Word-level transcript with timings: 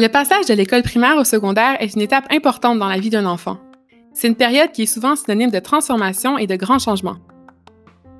Le 0.00 0.08
passage 0.08 0.46
de 0.46 0.54
l'école 0.54 0.82
primaire 0.82 1.18
au 1.18 1.24
secondaire 1.24 1.76
est 1.78 1.94
une 1.94 2.00
étape 2.00 2.24
importante 2.32 2.78
dans 2.78 2.88
la 2.88 2.98
vie 2.98 3.10
d'un 3.10 3.26
enfant. 3.26 3.58
C'est 4.14 4.28
une 4.28 4.34
période 4.34 4.72
qui 4.72 4.84
est 4.84 4.86
souvent 4.86 5.14
synonyme 5.14 5.50
de 5.50 5.58
transformation 5.58 6.38
et 6.38 6.46
de 6.46 6.56
grands 6.56 6.78
changements. 6.78 7.18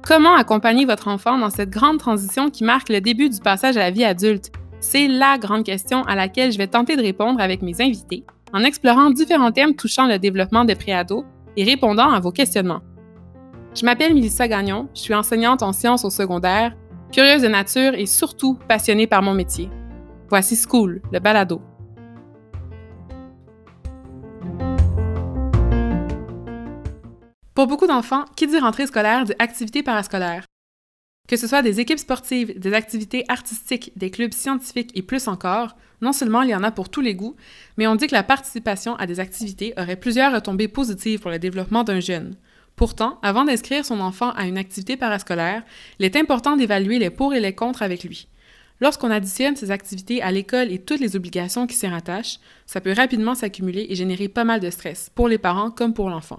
Comment 0.02 0.34
accompagner 0.34 0.84
votre 0.84 1.08
enfant 1.08 1.38
dans 1.38 1.48
cette 1.48 1.70
grande 1.70 1.96
transition 1.96 2.51
qui 2.51 2.64
marque 2.64 2.90
le 2.90 3.00
début 3.00 3.30
du 3.30 3.40
passage 3.40 3.78
à 3.78 3.80
la 3.80 3.90
vie 3.90 4.04
adulte? 4.04 4.52
C'est 4.80 5.08
la 5.08 5.38
grande 5.38 5.64
question 5.64 6.02
à 6.04 6.14
laquelle 6.14 6.52
je 6.52 6.58
vais 6.58 6.66
tenter 6.66 6.96
de 6.96 7.02
répondre 7.02 7.40
avec 7.40 7.62
mes 7.62 7.80
invités 7.80 8.24
en 8.52 8.62
explorant 8.62 9.08
différents 9.08 9.52
thèmes 9.52 9.74
touchant 9.74 10.06
le 10.06 10.18
développement 10.18 10.66
des 10.66 10.74
préados 10.74 11.24
et 11.56 11.64
répondant 11.64 12.10
à 12.10 12.21
vos 12.21 12.30
questionnements. 12.30 12.82
Je 13.72 13.84
m'appelle 13.84 14.14
Melissa 14.14 14.48
Gagnon, 14.48 14.88
je 14.94 15.00
suis 15.00 15.14
enseignante 15.14 15.62
en 15.62 15.72
sciences 15.72 16.05
au 16.05 16.10
secondaire, 16.10 16.77
curieuse 17.12 17.42
de 17.42 17.46
nature 17.46 17.95
et 17.95 18.06
surtout 18.06 18.58
passionnée 18.68 19.06
par 19.06 19.22
mon 19.22 19.32
métier. 19.32 19.70
Voici 20.28 20.56
School, 20.56 21.00
le 21.12 21.20
balado. 21.20 21.62
Pour 27.54 27.68
beaucoup 27.68 27.86
d'enfants, 27.86 28.24
qui 28.34 28.48
dit 28.48 28.59
rentrée 28.59 28.88
scolaire 28.88 29.24
dit 29.24 29.34
activité 29.38 29.84
parascolaire. 29.84 30.46
Que 31.28 31.37
ce 31.37 31.46
soit 31.46 31.62
des 31.62 31.78
équipes 31.78 32.00
sportives, 32.00 32.59
des 32.59 32.73
activités 32.73 33.24
artistiques, 33.28 33.92
des 33.95 34.10
clubs 34.10 34.34
scientifiques 34.34 34.90
et 34.96 35.02
plus 35.02 35.28
encore, 35.28 35.76
non 36.00 36.12
seulement 36.12 36.42
il 36.42 36.50
y 36.50 36.56
en 36.56 36.64
a 36.64 36.73
pour 36.73 36.88
tous 36.88 37.02
les 37.02 37.14
goûts, 37.14 37.37
mais 37.76 37.87
on 37.87 37.95
dit 37.95 38.09
que 38.09 38.16
la 38.16 38.24
participation 38.24 38.96
à 38.96 39.06
des 39.06 39.20
activités 39.20 39.74
aurait 39.76 39.95
plusieurs 39.95 40.32
retombées 40.32 40.66
positives 40.66 41.20
pour 41.20 41.30
le 41.30 41.38
développement 41.38 41.84
d'un 41.84 42.00
jeune. 42.00 42.34
Pourtant, 42.80 43.18
avant 43.20 43.44
d'inscrire 43.44 43.84
son 43.84 44.00
enfant 44.00 44.30
à 44.30 44.46
une 44.46 44.56
activité 44.56 44.96
parascolaire, 44.96 45.62
il 45.98 46.06
est 46.06 46.16
important 46.16 46.56
d'évaluer 46.56 46.98
les 46.98 47.10
pour 47.10 47.34
et 47.34 47.40
les 47.40 47.54
contre 47.54 47.82
avec 47.82 48.04
lui. 48.04 48.26
Lorsqu'on 48.80 49.10
additionne 49.10 49.54
ces 49.54 49.70
activités 49.70 50.22
à 50.22 50.32
l'école 50.32 50.72
et 50.72 50.78
toutes 50.78 51.00
les 51.00 51.14
obligations 51.14 51.66
qui 51.66 51.76
s'y 51.76 51.87
rattachent, 51.87 52.40
ça 52.64 52.80
peut 52.80 52.95
rapidement 52.95 53.34
s'accumuler 53.34 53.84
et 53.90 53.95
générer 53.96 54.28
pas 54.28 54.45
mal 54.45 54.60
de 54.60 54.70
stress, 54.70 55.10
pour 55.14 55.28
les 55.28 55.37
parents 55.37 55.70
comme 55.70 55.92
pour 55.92 56.09
l'enfant. 56.09 56.38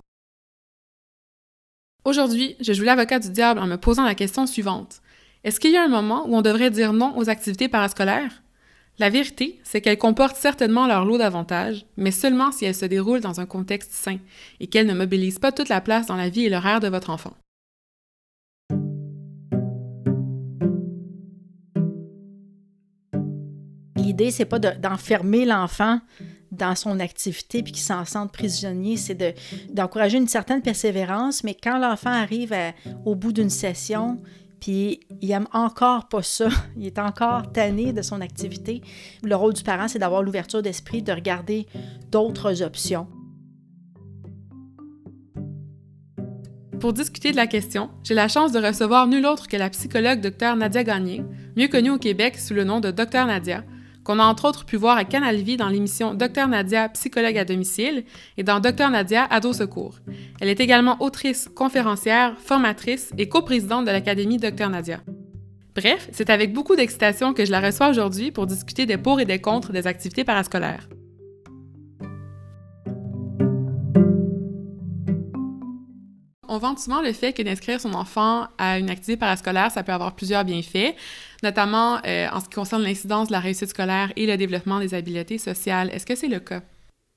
Aujourd'hui, 2.05 2.55
je 2.59 2.73
joue 2.73 2.85
l'avocat 2.85 3.19
du 3.19 3.29
diable 3.29 3.59
en 3.59 3.67
me 3.67 3.77
posant 3.77 4.05
la 4.05 4.15
question 4.15 4.47
suivante. 4.47 5.03
Est-ce 5.43 5.59
qu'il 5.59 5.69
y 5.69 5.77
a 5.77 5.83
un 5.83 5.89
moment 5.89 6.25
où 6.27 6.35
on 6.35 6.41
devrait 6.41 6.71
dire 6.71 6.91
non 6.91 7.15
aux 7.17 7.29
activités 7.29 7.69
parascolaires? 7.69 8.41
La 8.99 9.09
vérité, 9.09 9.59
c'est 9.63 9.81
qu'elles 9.81 9.97
comportent 9.97 10.35
certainement 10.35 10.85
leur 10.85 11.05
lot 11.05 11.17
d'avantages, 11.17 11.85
mais 11.97 12.11
seulement 12.11 12.51
si 12.51 12.65
elles 12.65 12.75
se 12.75 12.85
déroulent 12.85 13.21
dans 13.21 13.39
un 13.39 13.45
contexte 13.45 13.91
sain 13.93 14.17
et 14.59 14.67
qu'elles 14.67 14.85
ne 14.85 14.93
mobilisent 14.93 15.39
pas 15.39 15.51
toute 15.51 15.69
la 15.69 15.81
place 15.81 16.07
dans 16.07 16.17
la 16.17 16.29
vie 16.29 16.45
et 16.45 16.49
l'horaire 16.49 16.81
de 16.81 16.87
votre 16.87 17.09
enfant. 17.09 17.33
L'idée, 23.95 24.29
c'est 24.29 24.45
pas 24.45 24.59
d'enfermer 24.59 25.45
l'enfant 25.45 26.01
dans 26.51 26.75
son 26.75 26.99
activité 26.99 27.63
puis 27.63 27.71
qu'il 27.71 27.81
s'en 27.81 28.03
sente 28.03 28.33
prisonnier, 28.33 28.97
c'est 28.97 29.17
d'encourager 29.71 30.17
une 30.17 30.27
certaine 30.27 30.61
persévérance, 30.61 31.43
mais 31.45 31.55
quand 31.55 31.79
l'enfant 31.79 32.11
arrive 32.11 32.53
au 33.05 33.15
bout 33.15 33.31
d'une 33.31 33.49
session, 33.49 34.21
puis 34.61 35.01
il 35.21 35.31
aime 35.31 35.47
encore 35.51 36.07
pas 36.07 36.21
ça, 36.21 36.47
il 36.77 36.85
est 36.85 36.99
encore 36.99 37.51
tanné 37.51 37.91
de 37.91 38.01
son 38.01 38.21
activité, 38.21 38.81
le 39.23 39.35
rôle 39.35 39.53
du 39.53 39.63
parent, 39.63 39.89
c'est 39.89 39.99
d'avoir 39.99 40.23
l'ouverture 40.23 40.61
d'esprit, 40.61 41.01
de 41.01 41.11
regarder 41.11 41.67
d'autres 42.09 42.61
options. 42.61 43.07
Pour 46.79 46.93
discuter 46.93 47.31
de 47.31 47.35
la 47.35 47.45
question, 47.45 47.91
j'ai 48.03 48.15
la 48.15 48.27
chance 48.27 48.51
de 48.51 48.59
recevoir 48.59 49.07
nul 49.07 49.25
autre 49.25 49.47
que 49.47 49.57
la 49.57 49.69
psychologue 49.69 50.21
Dr 50.21 50.55
Nadia 50.55 50.83
Gagné, 50.83 51.23
mieux 51.55 51.67
connue 51.67 51.91
au 51.91 51.99
Québec 51.99 52.37
sous 52.39 52.53
le 52.53 52.63
nom 52.63 52.79
de 52.79 52.89
Dr 52.89 53.25
Nadia, 53.25 53.63
qu'on 54.03 54.19
a 54.19 54.23
entre 54.23 54.47
autres 54.47 54.65
pu 54.65 54.77
voir 54.77 54.97
à 54.97 55.05
Canal 55.05 55.37
Vie 55.37 55.57
dans 55.57 55.69
l'émission 55.69 56.13
Docteur 56.13 56.47
Nadia, 56.47 56.89
psychologue 56.89 57.37
à 57.37 57.45
domicile, 57.45 58.03
et 58.37 58.43
dans 58.43 58.59
Docteur 58.59 58.89
Nadia, 58.89 59.25
ado 59.25 59.53
secours. 59.53 59.99
Elle 60.39 60.49
est 60.49 60.59
également 60.59 60.97
autrice, 61.01 61.49
conférencière, 61.53 62.35
formatrice 62.39 63.11
et 63.17 63.29
coprésidente 63.29 63.85
de 63.85 63.91
l'Académie 63.91 64.37
Docteur 64.37 64.69
Nadia. 64.69 65.01
Bref, 65.75 66.09
c'est 66.11 66.29
avec 66.29 66.51
beaucoup 66.53 66.75
d'excitation 66.75 67.33
que 67.33 67.45
je 67.45 67.51
la 67.51 67.61
reçois 67.61 67.89
aujourd'hui 67.89 68.31
pour 68.31 68.45
discuter 68.45 68.85
des 68.85 68.97
pour 68.97 69.19
et 69.21 69.25
des 69.25 69.39
contre 69.39 69.71
des 69.71 69.87
activités 69.87 70.23
parascolaires. 70.23 70.89
On 76.53 76.57
vante 76.57 76.79
souvent 76.79 77.01
le 77.01 77.13
fait 77.13 77.31
que 77.31 77.41
d'inscrire 77.41 77.79
son 77.79 77.93
enfant 77.93 78.45
à 78.57 78.77
une 78.77 78.89
activité 78.89 79.15
parascolaire, 79.15 79.71
ça 79.71 79.83
peut 79.83 79.93
avoir 79.93 80.15
plusieurs 80.15 80.43
bienfaits, 80.43 80.93
notamment 81.43 81.99
euh, 82.05 82.27
en 82.31 82.39
ce 82.39 82.45
qui 82.45 82.55
concerne 82.55 82.83
l'incidence 82.83 83.27
de 83.27 83.33
la 83.33 83.39
réussite 83.39 83.69
scolaire 83.69 84.11
et 84.15 84.25
le 84.25 84.37
développement 84.37 84.79
des 84.79 84.93
habiletés 84.93 85.37
sociales. 85.37 85.89
Est-ce 85.91 86.05
que 86.05 86.15
c'est 86.15 86.27
le 86.27 86.39
cas? 86.39 86.61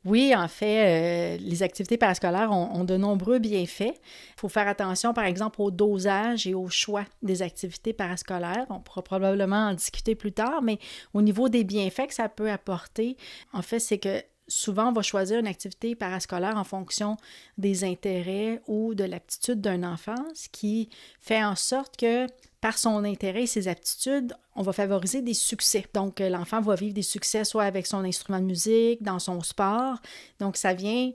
Oui, 0.05 0.35
en 0.37 0.49
fait, 0.49 1.37
euh, 1.37 1.37
les 1.41 1.63
activités 1.63 1.97
parascolaires 1.97 2.53
ont, 2.53 2.85
de 2.85 2.97
nombreux 2.99 3.39
bienfaits. 3.39 3.95
Il 3.95 4.35
faut 4.37 4.51
faire 4.51 4.69
attention, 4.69 5.15
par 5.15 5.25
exemple, 5.25 5.63
au 5.63 5.71
dosage 5.71 6.47
et 6.47 6.53
au 6.53 6.69
choix 6.69 7.05
des 7.23 7.41
activités 7.41 7.95
parascolaires. 7.95 8.67
On 8.69 8.81
pourra 8.81 9.03
probablement 9.03 9.69
en 9.69 9.73
discuter 9.73 10.15
plus 10.15 10.33
tard, 10.33 10.61
mais 10.61 10.79
au 11.15 11.23
niveau 11.23 11.49
des 11.49 11.65
bienfaits 11.65 12.09
que 12.09 12.15
ça 12.15 12.29
peut 12.29 12.51
apporter, 12.51 13.17
en 13.55 13.63
fait, 13.63 13.79
c'est 13.79 13.97
que 13.97 14.23
souvent, 14.47 14.91
on 14.91 14.93
va 14.93 15.01
choisir 15.01 15.39
une 15.39 15.47
activité 15.47 15.95
parascolaire 15.95 16.59
en 16.59 16.65
fonction 16.65 17.17
des 17.57 17.83
intérêts 17.85 18.61
ou 18.67 18.95
de 18.95 19.05
l'aptitude 19.05 19.63
d'un 19.63 19.83
enfant, 19.85 20.23
ce 20.35 20.51
qui 20.51 20.91
fait 21.19 21.43
en 21.43 21.57
sorte 21.57 21.97
que 21.97 22.27
par 22.65 22.79
son 22.79 23.05
intérêt 23.05 23.43
et 23.43 23.47
ses 23.47 23.69
aptitudes, 23.69 24.33
on 24.57 24.63
va 24.63 24.73
favoriser 24.73 25.21
des 25.21 25.35
succès. 25.35 25.85
Donc, 25.93 26.23
euh, 26.23 26.31
l'enfant 26.31 26.63
va 26.63 26.77
vivre 26.77 26.95
des 26.95 27.03
succès 27.03 27.45
soit 27.45 27.65
avec 27.65 27.87
son 27.87 27.99
instrument 28.05 28.41
de 28.41 28.47
musique, 28.47 29.03
dans 29.03 29.19
son 29.19 29.43
sport. 29.43 29.99
Donc, 30.41 30.57
ça 30.57 30.73
vient 30.73 31.13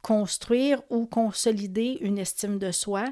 construire 0.00 0.80
ou 0.88 1.06
consolider 1.06 1.98
une 2.02 2.18
estime 2.18 2.60
de 2.60 2.70
soi 2.70 3.04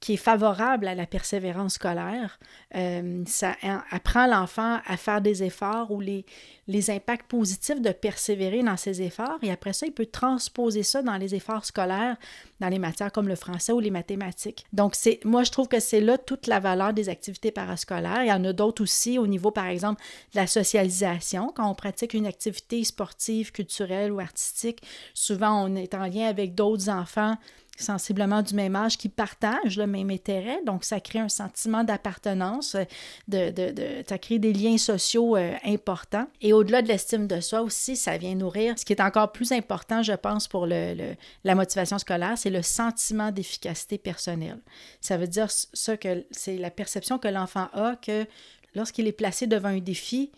qui 0.00 0.14
est 0.14 0.18
favorable 0.18 0.86
à 0.88 0.94
la 0.94 1.06
persévérance 1.06 1.74
scolaire. 1.74 2.38
Euh, 2.74 3.22
ça 3.26 3.54
apprend 3.90 4.26
l'enfant 4.26 4.78
à 4.86 4.96
faire 4.96 5.20
des 5.20 5.42
efforts 5.42 5.90
ou 5.90 6.00
les, 6.00 6.26
les 6.68 6.90
impacts 6.90 7.28
positifs 7.28 7.80
de 7.80 7.90
persévérer 7.90 8.62
dans 8.62 8.76
ses 8.76 9.02
efforts 9.02 9.38
et 9.42 9.50
après 9.50 9.72
ça, 9.72 9.86
il 9.86 9.92
peut 9.92 10.06
transposer 10.06 10.82
ça 10.82 11.02
dans 11.02 11.16
les 11.16 11.34
efforts 11.34 11.64
scolaires, 11.64 12.16
dans 12.60 12.68
les 12.68 12.78
matières 12.78 13.10
comme 13.12 13.28
le 13.28 13.36
français 13.36 13.72
ou 13.72 13.80
les 13.80 13.90
mathématiques. 13.90 14.66
Donc, 14.72 14.94
c'est, 14.94 15.20
moi, 15.24 15.44
je 15.44 15.50
trouve 15.50 15.68
que 15.68 15.80
c'est 15.80 16.00
là 16.00 16.18
toute 16.18 16.46
la 16.46 16.60
valeur 16.60 16.92
des 16.92 17.08
activités 17.08 17.50
parascolaires. 17.50 18.22
Il 18.22 18.28
y 18.28 18.32
en 18.32 18.44
a 18.44 18.52
d'autres 18.52 18.82
aussi 18.82 19.18
au 19.18 19.26
niveau, 19.26 19.50
par 19.50 19.66
exemple, 19.66 20.02
de 20.34 20.40
la 20.40 20.46
socialisation. 20.46 21.52
Quand 21.54 21.70
on 21.70 21.74
pratique 21.74 22.14
une 22.14 22.26
activité 22.26 22.84
sportive, 22.84 23.52
culturelle 23.52 24.12
ou 24.12 24.20
artistique, 24.20 24.82
souvent 25.14 25.64
on 25.64 25.74
est 25.74 25.94
en 25.94 26.06
lien 26.06 26.26
avec 26.26 26.54
d'autres 26.54 26.88
enfants 26.88 27.36
sensiblement 27.76 28.42
du 28.42 28.54
même 28.54 28.76
âge 28.76 28.98
qui 28.98 29.08
partagent 29.08 29.76
le 29.76 29.86
même 29.86 30.10
intérêt. 30.10 30.60
Donc, 30.64 30.84
ça 30.84 31.00
crée 31.00 31.18
un 31.18 31.28
sentiment 31.28 31.84
d'appartenance, 31.84 32.74
euh, 32.74 32.84
de, 33.28 33.50
de, 33.50 33.70
de, 33.72 34.04
ça 34.08 34.18
crée 34.18 34.38
des 34.38 34.52
liens 34.52 34.78
sociaux 34.78 35.36
euh, 35.36 35.52
importants. 35.64 36.26
Et 36.40 36.52
au-delà 36.52 36.82
de 36.82 36.88
l'estime 36.88 37.26
de 37.26 37.40
soi 37.40 37.62
aussi, 37.62 37.96
ça 37.96 38.16
vient 38.18 38.34
nourrir. 38.34 38.78
Ce 38.78 38.84
qui 38.84 38.92
est 38.92 39.02
encore 39.02 39.32
plus 39.32 39.52
important, 39.52 40.02
je 40.02 40.12
pense, 40.12 40.48
pour 40.48 40.66
le, 40.66 41.14
la 41.44 41.54
motivation 41.54 41.98
scolaire, 41.98 42.36
c'est 42.36 42.50
le 42.50 42.62
sentiment 42.62 43.30
d'efficacité 43.30 43.98
personnelle. 43.98 44.58
Ça 45.00 45.16
veut 45.16 45.28
dire 45.28 45.48
ça 45.50 45.96
que 45.96 46.24
c'est 46.30 46.56
la 46.56 46.70
perception 46.70 47.18
que 47.18 47.28
l'enfant 47.28 47.68
a 47.72 47.96
que 47.96 48.26
lorsqu'il 48.74 49.06
est 49.06 49.12
placé 49.12 49.46
devant 49.46 49.68
un 49.68 49.78
défi, 49.78 50.30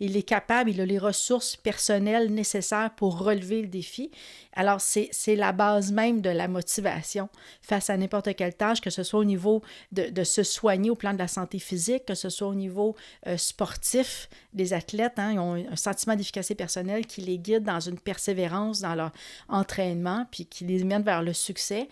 il 0.00 0.16
est 0.16 0.22
capable, 0.22 0.70
il 0.70 0.80
a 0.80 0.86
les 0.86 0.98
ressources 0.98 1.56
personnelles 1.56 2.32
nécessaires 2.32 2.90
pour 2.96 3.18
relever 3.18 3.62
le 3.62 3.68
défi. 3.68 4.10
Alors, 4.52 4.80
c'est 4.80 5.36
la 5.36 5.52
base 5.52 5.92
même 5.92 6.20
de 6.20 6.30
la 6.30 6.48
motivation 6.48 7.28
face 7.60 7.90
à 7.90 7.96
n'importe 7.96 8.34
quelle 8.34 8.54
tâche, 8.54 8.80
que 8.80 8.90
ce 8.90 9.02
soit 9.02 9.20
au 9.20 9.24
niveau 9.24 9.62
de, 9.92 10.24
se 10.24 10.42
soigner 10.42 10.90
au 10.90 10.94
plan 10.94 11.12
de 11.12 11.18
la 11.18 11.28
santé 11.28 11.58
physique, 11.58 12.06
que 12.06 12.14
ce 12.14 12.28
soit 12.28 12.48
au 12.48 12.54
niveau 12.54 12.96
euh, 13.26 13.36
sportif. 13.36 14.28
Les 14.54 14.72
athlètes 14.72 15.18
hein, 15.18 15.32
ils 15.32 15.38
ont 15.38 15.54
un 15.54 15.76
sentiment 15.76 16.16
d'efficacité 16.16 16.54
personnelle 16.54 17.06
qui 17.06 17.20
les 17.20 17.38
guide 17.38 17.64
dans 17.64 17.80
une 17.80 17.98
persévérance 17.98 18.80
dans 18.80 18.94
leur 18.94 19.12
entraînement, 19.48 20.26
puis 20.30 20.46
qui 20.46 20.64
les 20.64 20.84
mène 20.84 21.02
vers 21.02 21.22
le 21.22 21.32
succès 21.32 21.88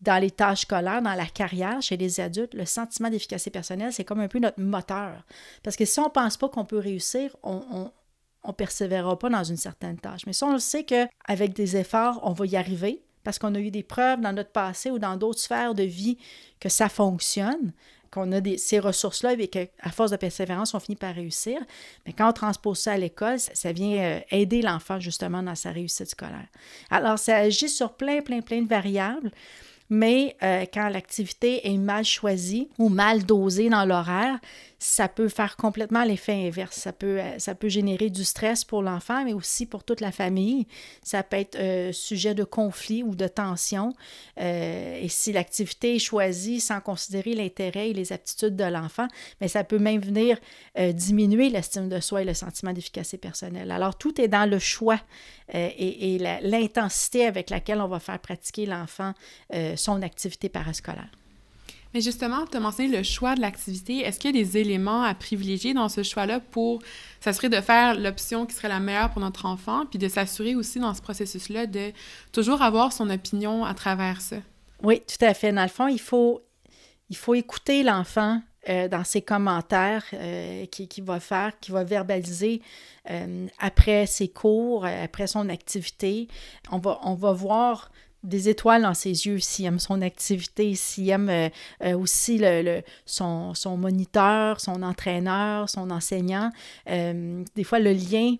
dans 0.00 0.20
les 0.20 0.30
tâches 0.30 0.62
scolaires, 0.62 1.02
dans 1.02 1.14
la 1.14 1.26
carrière, 1.26 1.80
chez 1.80 1.96
les 1.96 2.20
adultes, 2.20 2.54
le 2.54 2.66
sentiment 2.66 3.10
d'efficacité 3.10 3.50
personnelle, 3.50 3.92
c'est 3.92 4.04
comme 4.04 4.20
un 4.20 4.28
peu 4.28 4.38
notre 4.38 4.60
moteur. 4.60 5.24
Parce 5.62 5.76
que 5.76 5.84
si 5.84 6.00
on 6.00 6.04
ne 6.04 6.10
pense 6.10 6.36
pas 6.36 6.48
qu'on 6.48 6.64
peut 6.64 6.78
réussir, 6.78 7.36
on, 7.42 7.90
on, 8.42 8.52
persévérera 8.52 9.18
pas 9.18 9.28
dans 9.28 9.44
une 9.44 9.56
certaine 9.56 9.98
tâche. 9.98 10.26
Mais 10.26 10.32
si 10.32 10.44
on 10.44 10.58
sait 10.58 10.84
qu'avec 10.84 11.52
des 11.52 11.76
efforts, 11.76 12.20
on 12.22 12.32
va 12.32 12.46
y 12.46 12.56
arriver, 12.56 13.02
parce 13.24 13.40
qu'on 13.40 13.54
a 13.56 13.58
eu 13.58 13.72
des 13.72 13.82
preuves 13.82 14.20
dans 14.20 14.32
notre 14.32 14.52
passé 14.52 14.90
ou 14.90 15.00
dans 15.00 15.16
d'autres 15.16 15.40
sphères 15.40 15.74
de 15.74 15.82
vie 15.82 16.16
que 16.60 16.68
ça 16.68 16.88
fonctionne, 16.88 17.72
qu'on 18.10 18.30
a 18.32 18.40
des, 18.40 18.56
ces 18.56 18.78
ressources-là 18.78 19.32
et 19.32 19.48
qu'à 19.48 19.90
force 19.90 20.10
de 20.10 20.16
persévérance, 20.16 20.74
on 20.74 20.80
finit 20.80 20.96
par 20.96 21.14
réussir. 21.14 21.58
Mais 22.06 22.12
quand 22.12 22.28
on 22.28 22.32
transpose 22.32 22.78
ça 22.78 22.92
à 22.92 22.98
l'école, 22.98 23.38
ça, 23.38 23.72
vient 23.72 23.98
euh, 23.98 24.20
aider 24.30 24.62
l'enfant 24.62 25.00
justement 25.00 25.42
dans 25.42 25.54
sa 25.54 25.70
réussite 25.70 26.08
scolaire. 26.08 26.46
Alors, 26.90 27.18
ça 27.18 27.36
agit 27.36 27.68
sur 27.68 27.94
plein, 27.94 28.22
plein, 28.22 28.40
plein 28.40 28.62
de 28.62 28.68
variables. 28.68 29.30
Mais 29.90 30.36
euh, 30.42 30.64
quand 30.72 30.88
l'activité 30.88 31.68
est 31.72 31.78
mal 31.78 32.04
choisie 32.04 32.68
ou 32.78 32.88
mal 32.88 33.24
dosée 33.24 33.68
dans 33.68 33.84
l'horaire, 33.84 34.38
ça 34.78 35.08
peut 35.08 35.28
faire 35.28 35.56
complètement 35.56 36.04
l'effet 36.04 36.46
inverse. 36.46 36.76
Ça 36.76 36.92
peut, 36.92 37.20
euh, 37.20 37.38
ça 37.38 37.54
peut 37.54 37.68
générer 37.68 38.10
du 38.10 38.24
stress 38.24 38.64
pour 38.64 38.82
l'enfant, 38.82 39.24
mais 39.24 39.32
aussi 39.32 39.64
pour 39.66 39.84
toute 39.84 40.00
la 40.00 40.12
famille. 40.12 40.66
Ça 41.02 41.22
peut 41.22 41.36
être 41.36 41.56
euh, 41.58 41.92
sujet 41.92 42.34
de 42.34 42.44
conflit 42.44 43.02
ou 43.02 43.14
de 43.14 43.26
tension. 43.26 43.94
et 44.36 45.06
si 45.08 45.32
l'activité 45.32 45.96
est 45.96 45.98
choisie 45.98 46.60
sans 46.60 46.80
considérer 46.80 47.34
l'intérêt 47.34 47.90
et 47.90 47.92
les 47.94 48.12
aptitudes 48.12 48.56
de 48.56 48.64
l'enfant, 48.64 49.08
mais 49.40 49.48
ça 49.48 49.64
peut 49.64 49.78
même 49.78 50.00
venir 50.00 50.38
diminuer 50.92 51.48
l'estime 51.48 51.88
de 51.88 52.00
soi 52.00 52.22
et 52.22 52.24
le 52.24 52.34
sentiment 52.34 52.72
d'efficacité 52.72 53.18
personnelle. 53.18 53.70
Alors, 53.70 53.96
tout 53.96 54.20
est 54.20 54.28
dans 54.28 54.48
le 54.48 54.58
choix 54.58 55.00
et 55.52 56.18
l'intensité 56.42 57.26
avec 57.26 57.50
laquelle 57.50 57.80
on 57.80 57.88
va 57.88 58.00
faire 58.00 58.18
pratiquer 58.18 58.66
l'enfant 58.66 59.12
son 59.76 60.02
activité 60.02 60.48
parascolaire. 60.48 61.10
Mais 61.94 62.00
justement, 62.00 62.46
tu 62.46 62.56
as 62.56 62.60
mentionné 62.60 62.94
le 62.94 63.02
choix 63.02 63.34
de 63.34 63.40
l'activité. 63.40 64.00
Est-ce 64.00 64.18
qu'il 64.18 64.36
y 64.36 64.38
a 64.38 64.44
des 64.44 64.58
éléments 64.58 65.02
à 65.02 65.14
privilégier 65.14 65.72
dans 65.72 65.88
ce 65.88 66.02
choix-là 66.02 66.40
pour 66.40 66.82
s'assurer 67.20 67.48
de 67.48 67.60
faire 67.60 67.98
l'option 67.98 68.44
qui 68.46 68.54
serait 68.54 68.68
la 68.68 68.80
meilleure 68.80 69.10
pour 69.10 69.22
notre 69.22 69.46
enfant, 69.46 69.86
puis 69.86 69.98
de 69.98 70.08
s'assurer 70.08 70.54
aussi 70.54 70.78
dans 70.78 70.94
ce 70.94 71.00
processus-là 71.00 71.66
de 71.66 71.92
toujours 72.32 72.62
avoir 72.62 72.92
son 72.92 73.08
opinion 73.10 73.64
à 73.64 73.74
travers 73.74 74.20
ça? 74.20 74.36
Oui, 74.82 75.00
tout 75.00 75.24
à 75.24 75.32
fait. 75.32 75.52
Dans 75.52 75.62
le 75.62 75.68
fond, 75.68 75.88
il 75.88 76.00
faut, 76.00 76.42
il 77.08 77.16
faut 77.16 77.34
écouter 77.34 77.82
l'enfant 77.82 78.40
euh, 78.68 78.88
dans 78.88 79.04
ses 79.04 79.22
commentaires 79.22 80.04
euh, 80.12 80.66
qu'il 80.66 80.88
qui 80.88 81.00
va 81.00 81.20
faire, 81.20 81.52
qu'il 81.60 81.72
va 81.72 81.84
verbaliser 81.84 82.60
euh, 83.10 83.46
après 83.60 84.06
ses 84.06 84.26
cours, 84.26 84.84
après 84.84 85.28
son 85.28 85.48
activité. 85.48 86.26
On 86.72 86.78
va, 86.78 86.98
on 87.04 87.14
va 87.14 87.32
voir 87.32 87.92
des 88.26 88.48
étoiles 88.48 88.82
dans 88.82 88.94
ses 88.94 89.26
yeux 89.26 89.38
s'il 89.38 89.64
aime 89.66 89.78
son 89.78 90.02
activité, 90.02 90.74
s'il 90.74 91.08
aime 91.10 91.28
euh, 91.30 91.48
euh, 91.84 91.96
aussi 91.96 92.38
le, 92.38 92.82
son, 93.06 93.54
son, 93.54 93.76
moniteur, 93.76 94.60
son 94.60 94.82
entraîneur, 94.82 95.70
son 95.70 95.90
enseignant. 95.90 96.50
Euh, 96.90 97.42
des 97.54 97.64
fois, 97.64 97.78
le 97.78 97.92
lien 97.92 98.34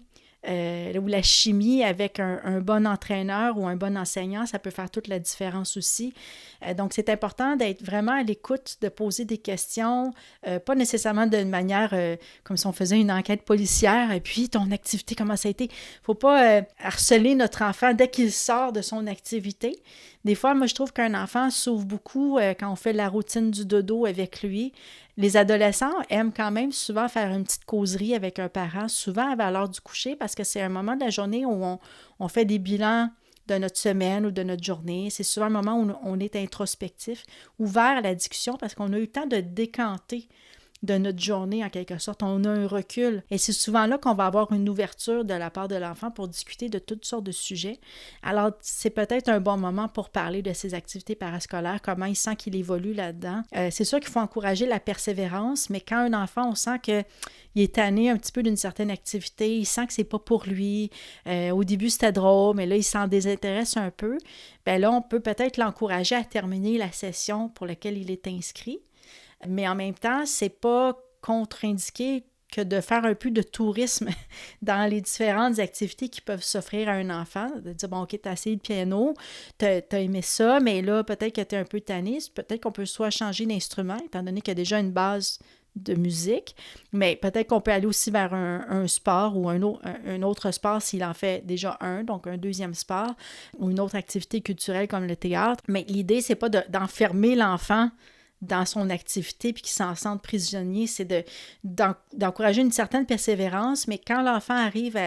euh, 0.49 0.97
ou 0.99 1.09
la 1.09 1.23
chimie 1.23 1.83
avec 1.83 2.21
un, 2.21 2.61
bon 2.61 2.87
entraîneur 2.87 3.59
ou 3.59 3.67
un 3.67 3.75
bon 3.75 3.97
enseignant, 3.97 4.47
ça 4.47 4.61
peut 4.61 4.71
faire 4.71 4.91
toute 4.91 5.09
la 5.09 5.19
différence 5.19 5.77
aussi. 5.77 6.15
Euh, 6.65 6.73
donc, 6.73 6.93
c'est 6.93 7.09
important 7.09 7.57
d'être 7.57 7.83
vraiment 7.83 8.13
à 8.13 8.23
l'écoute, 8.23 8.77
de 8.81 8.89
poser 8.89 9.25
des 9.25 9.39
questions, 9.39 10.13
euh, 10.47 10.61
pas 10.61 10.77
nécessairement 10.77 11.27
d'une 11.27 11.49
manière 11.49 11.95
comme 12.45 12.57
si 12.57 12.67
on 12.67 12.73
faisait 12.73 13.01
une 13.01 13.11
enquête 13.11 13.43
policière 13.43 14.13
et 14.13 14.21
puis 14.21 14.49
ton 14.49 14.71
activité, 14.71 15.15
comment 15.15 15.37
ça 15.37 15.49
a 15.49 15.51
été? 15.51 15.69
Faut 16.03 16.15
pas 16.15 16.63
harceler 16.79 17.35
notre 17.35 17.63
enfant 17.63 17.93
dès 17.93 18.09
qu'il 18.09 18.33
sort 18.33 18.73
de 18.73 18.83
son 18.83 19.07
activité. 19.07 19.77
Des 20.25 20.35
fois, 20.35 20.55
moi, 20.55 20.67
je 20.67 20.75
trouve 20.75 20.93
qu'un 20.93 21.15
enfant 21.15 21.51
s'ouvre 21.51 21.85
beaucoup 21.85 22.39
quand 22.59 22.71
on 22.71 22.77
fait 22.77 22.93
la 22.93 23.09
routine 23.09 23.51
du 23.51 23.65
dodo 23.65 24.07
avec 24.07 24.43
lui. 24.43 24.73
Les 25.19 25.39
adolescents 25.39 25.95
aiment 26.11 26.33
quand 26.33 26.51
même 26.51 26.73
souvent 26.73 27.09
faire 27.09 27.33
une 27.33 27.45
petite 27.45 27.65
causerie 27.65 28.15
avec 28.15 28.39
un 28.39 28.51
parent, 28.51 28.87
souvent 28.87 29.35
à 29.39 29.51
l'heure 29.51 29.69
du 29.69 29.81
coucher, 29.81 30.15
parce 30.15 30.35
que 30.35 30.45
c'est 30.45 30.61
un 30.61 30.69
moment 30.69 30.95
de 30.95 31.05
la 31.05 31.11
journée 31.11 31.47
où 31.47 31.79
on, 32.19 32.29
fait 32.29 32.45
des 32.45 32.59
bilans 32.59 33.09
de 33.47 33.57
notre 33.57 33.79
semaine 33.79 34.27
ou 34.27 34.31
de 34.31 34.43
notre 34.43 34.63
journée. 34.63 35.09
C'est 35.09 35.23
souvent 35.23 35.47
un 35.47 35.51
moment 35.51 35.81
où 35.81 35.91
on 36.03 36.21
est 36.21 36.37
introspectif, 36.37 37.25
ouvert 37.59 37.97
à 37.97 38.01
la 38.03 38.15
discussion, 38.15 38.59
parce 38.59 38.75
qu'on 38.75 38.93
a 38.93 38.99
eu 38.99 39.03
le 39.03 39.07
temps 39.07 39.27
de 39.27 39.41
décanter 39.41 40.29
de 40.83 40.99
notre 40.99 41.21
journée, 41.21 41.65
en 41.65 41.71
quelque 41.71 41.99
sorte. 41.99 42.23
On 42.23 42.45
a 42.45 42.51
un 42.51 42.67
recul. 42.67 43.23
Et 43.31 43.39
c'est 43.39 43.53
souvent 43.53 43.87
là 43.87 43.99
qu'on 43.99 44.15
va 44.15 44.27
avoir 44.27 44.53
une 44.53 44.69
ouverture 44.69 45.25
de 45.25 45.35
la 45.35 45.51
part 45.51 45.69
de 45.69 45.77
l'enfant 45.77 46.11
pour 46.11 46.29
discuter 46.29 46.69
de 46.69 46.79
toutes 46.79 47.05
sortes 47.05 47.25
de 47.25 47.33
sujets. 47.33 47.81
Alors, 48.23 48.53
c'est 48.61 48.91
peut-être 48.91 49.29
un 49.29 49.41
bon 49.41 49.57
moment 49.57 49.89
pour 49.89 50.11
parler 50.11 50.43
de 50.43 50.53
ses 50.53 50.75
activités 50.75 51.15
parascolaires, 51.15 51.81
comment 51.83 52.07
il 52.07 52.17
sent 52.17 52.37
qu'il 52.37 52.57
évolue 52.57 52.93
là-dedans. 52.93 53.43
Euh, 53.57 53.69
c'est 53.71 53.85
sûr 53.85 54.01
qu'il 54.01 54.11
faut 54.11 54.21
encourager 54.21 54.67
la 54.67 54.81
persévérance, 54.81 55.71
mais 55.71 55.81
quand 55.81 55.99
un 55.99 56.13
enfant, 56.13 56.51
on 56.51 56.55
sent 56.55 56.79
que 56.83 57.03
il 57.55 57.63
est 57.63 57.77
tanné 57.77 58.11
un 58.11 58.19
petit 58.19 58.33
peu 58.33 58.43
d'une 58.43 58.59
certaine 58.59 58.91
activité, 58.91 59.57
il 59.57 59.65
sent 59.65 59.87
que 59.87 59.95
c'est 59.95 60.05
pas 60.05 60.19
pour 60.19 60.45
lui. 60.45 60.91
Euh, 61.27 61.53
au 61.53 61.65
début, 61.65 61.89
c'était 61.89 62.13
drôle, 62.13 62.55
mais 62.55 62.67
là, 62.67 62.77
il 62.77 62.85
s'en 62.85 63.07
désintéresse 63.07 63.79
un 63.79 63.91
peu. 63.91 64.19
Bien 64.67 64.77
là, 64.77 64.93
on 64.93 65.01
peut 65.01 65.21
peut-être 65.21 65.57
l'encourager 65.57 66.15
à 66.15 66.23
terminer 66.23 66.77
la 66.77 66.93
session 66.93 67.49
pour 67.49 67.67
laquelle 67.67 67.97
il 67.97 68.11
est 68.11 68.27
inscrit 68.27 68.81
mais 69.47 69.69
en 69.69 69.75
même 69.75 69.95
temps, 69.95 70.25
c'est 70.27 70.49
pas 70.49 70.97
contre-indiqué 71.21 72.25
que 72.53 72.61
de 72.61 72.81
faire 72.81 73.05
un 73.05 73.15
peu 73.15 73.31
de 73.31 73.43
tourisme 73.43 74.09
dans 74.63 74.89
les 74.89 75.01
différentes 75.01 75.59
activités 75.59 76.09
qui 76.09 76.21
peuvent 76.21 76.43
s'offrir 76.43 76.89
à 76.89 76.93
un 76.93 77.11
enfant. 77.11 77.51
De 77.63 77.73
dire, 77.73 77.89
bon, 77.89 78.03
OK, 78.03 78.19
tu 78.23 78.29
as 78.29 78.33
essayé 78.33 78.57
le 78.57 78.61
piano, 78.61 79.15
tu 79.59 79.67
as, 79.67 80.01
aimé 80.01 80.23
ça, 80.23 80.61
mais 80.61 80.83
là, 80.83 81.05
peut-être 81.05 81.35
que 81.35 81.41
tu 81.41 81.55
es 81.55 81.59
un 81.59 81.65
peu 81.65 81.81
tanné. 81.81 82.19
Peut-être 82.35 82.63
qu'on 82.63 82.73
peut 82.73 82.87
soit 82.87 83.11
changer 83.11 83.47
d'instrument, 83.47 83.99
étant 84.05 84.23
donné 84.23 84.41
qu'il 84.41 84.53
y 84.53 84.53
a 84.53 84.55
déjà 84.55 84.79
une 84.79 84.93
base 84.93 85.39
de 85.75 85.95
musique, 85.95 86.57
mais 86.93 87.17
peut-être 87.17 87.49
qu'on 87.49 87.61
peut 87.61 87.71
aller 87.71 87.85
aussi 87.85 88.11
vers 88.11 88.33
un, 88.33 88.87
sport 88.87 89.37
ou 89.37 89.51
un, 89.51 89.61
un, 90.07 90.23
autre 90.23 90.51
sport 90.51 90.81
s'il 90.81 91.05
en 91.05 91.13
fait 91.13 91.45
déjà 91.45 91.77
un, 91.83 92.03
donc 92.03 92.27
un 92.27 92.39
deuxième 92.39 92.73
sport, 92.73 93.15
ou 93.59 93.71
une 93.71 93.79
autre 93.79 93.95
activité 93.95 94.41
culturelle 94.41 94.89
comme 94.89 95.07
le 95.07 95.17
théâtre. 95.17 95.63
Mais 95.69 95.85
l'idée, 95.89 96.23
c'est 96.23 96.35
pas 96.35 96.49
d'enfermer 96.49 97.35
l'enfant 97.35 97.91
dans 98.43 98.67
son 98.67 98.91
activité 98.91 99.53
puis 99.53 99.63
qu'il 99.63 99.73
s'en 99.73 99.95
sente 99.95 100.23
prisonnier, 100.23 100.87
c'est 100.87 101.05
de, 101.05 101.25
d'encourager 102.13 102.63
une 102.63 102.73
certaine 102.73 103.07
persévérance, 103.07 103.89
mais 103.89 103.99
quand 103.99 104.23
l'enfant 104.23 104.55
arrive 104.55 104.99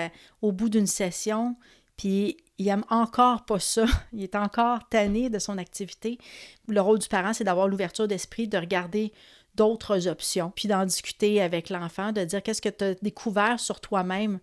au 0.42 0.52
bout 0.52 0.70
d'une 0.70 0.88
session, 0.88 1.56
puis 1.98 2.38
il 2.58 2.68
aime 2.68 2.86
encore 2.90 3.46
pas 3.46 3.60
ça, 3.60 3.86
il 4.14 4.24
est 4.24 4.36
encore 4.36 4.88
tanné 4.90 5.30
de 5.30 5.40
son 5.40 5.58
activité, 5.58 6.18
le 6.68 6.81
rôle 6.81 7.00
du 7.00 7.08
parent, 7.08 7.34
c'est 7.34 7.44
d'avoir 7.44 7.68
l'ouverture 7.68 8.08
d'esprit, 8.08 8.48
de 8.48 8.58
regarder 8.58 9.14
d'autres 9.60 10.08
options, 10.08 10.54
puis 10.56 10.70
d'en 10.70 10.86
discuter 10.86 11.42
avec 11.42 11.70
l'enfant, 11.70 12.14
de 12.14 12.24
dire 12.24 12.42
qu'est-ce 12.42 12.62
que 12.62 12.70
tu 12.70 12.84
as 12.86 12.94
découvert 12.96 13.60
sur 13.60 13.82
toi-même 13.82 14.40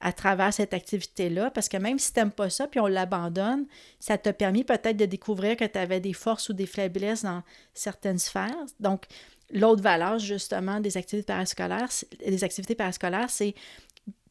à 0.00 0.12
travers 0.12 0.52
cette 0.52 0.74
activité-là, 0.74 1.50
parce 1.50 1.70
que 1.70 1.78
même 1.78 1.98
si 1.98 2.12
tu 2.12 2.20
n'aimes 2.20 2.30
pas 2.30 2.50
ça, 2.50 2.66
puis 2.66 2.78
on 2.78 2.86
l'abandonne, 2.86 3.64
ça 3.98 4.18
t'a 4.18 4.34
permis 4.34 4.64
peut-être 4.64 4.98
de 4.98 5.06
découvrir 5.06 5.56
que 5.56 5.64
tu 5.64 5.78
avais 5.78 6.00
des 6.00 6.12
forces 6.12 6.50
ou 6.50 6.52
des 6.52 6.66
faiblesses 6.66 7.22
dans 7.22 7.42
certaines 7.72 8.18
sphères. 8.18 8.66
Donc, 8.78 9.06
l'autre 9.50 9.82
valeur, 9.82 10.18
justement, 10.18 10.80
des 10.80 10.98
activités 10.98 11.24
parascolaires, 11.24 11.88
des 12.24 12.44
activités 12.44 12.74
parascolaires, 12.74 13.30
c'est 13.30 13.54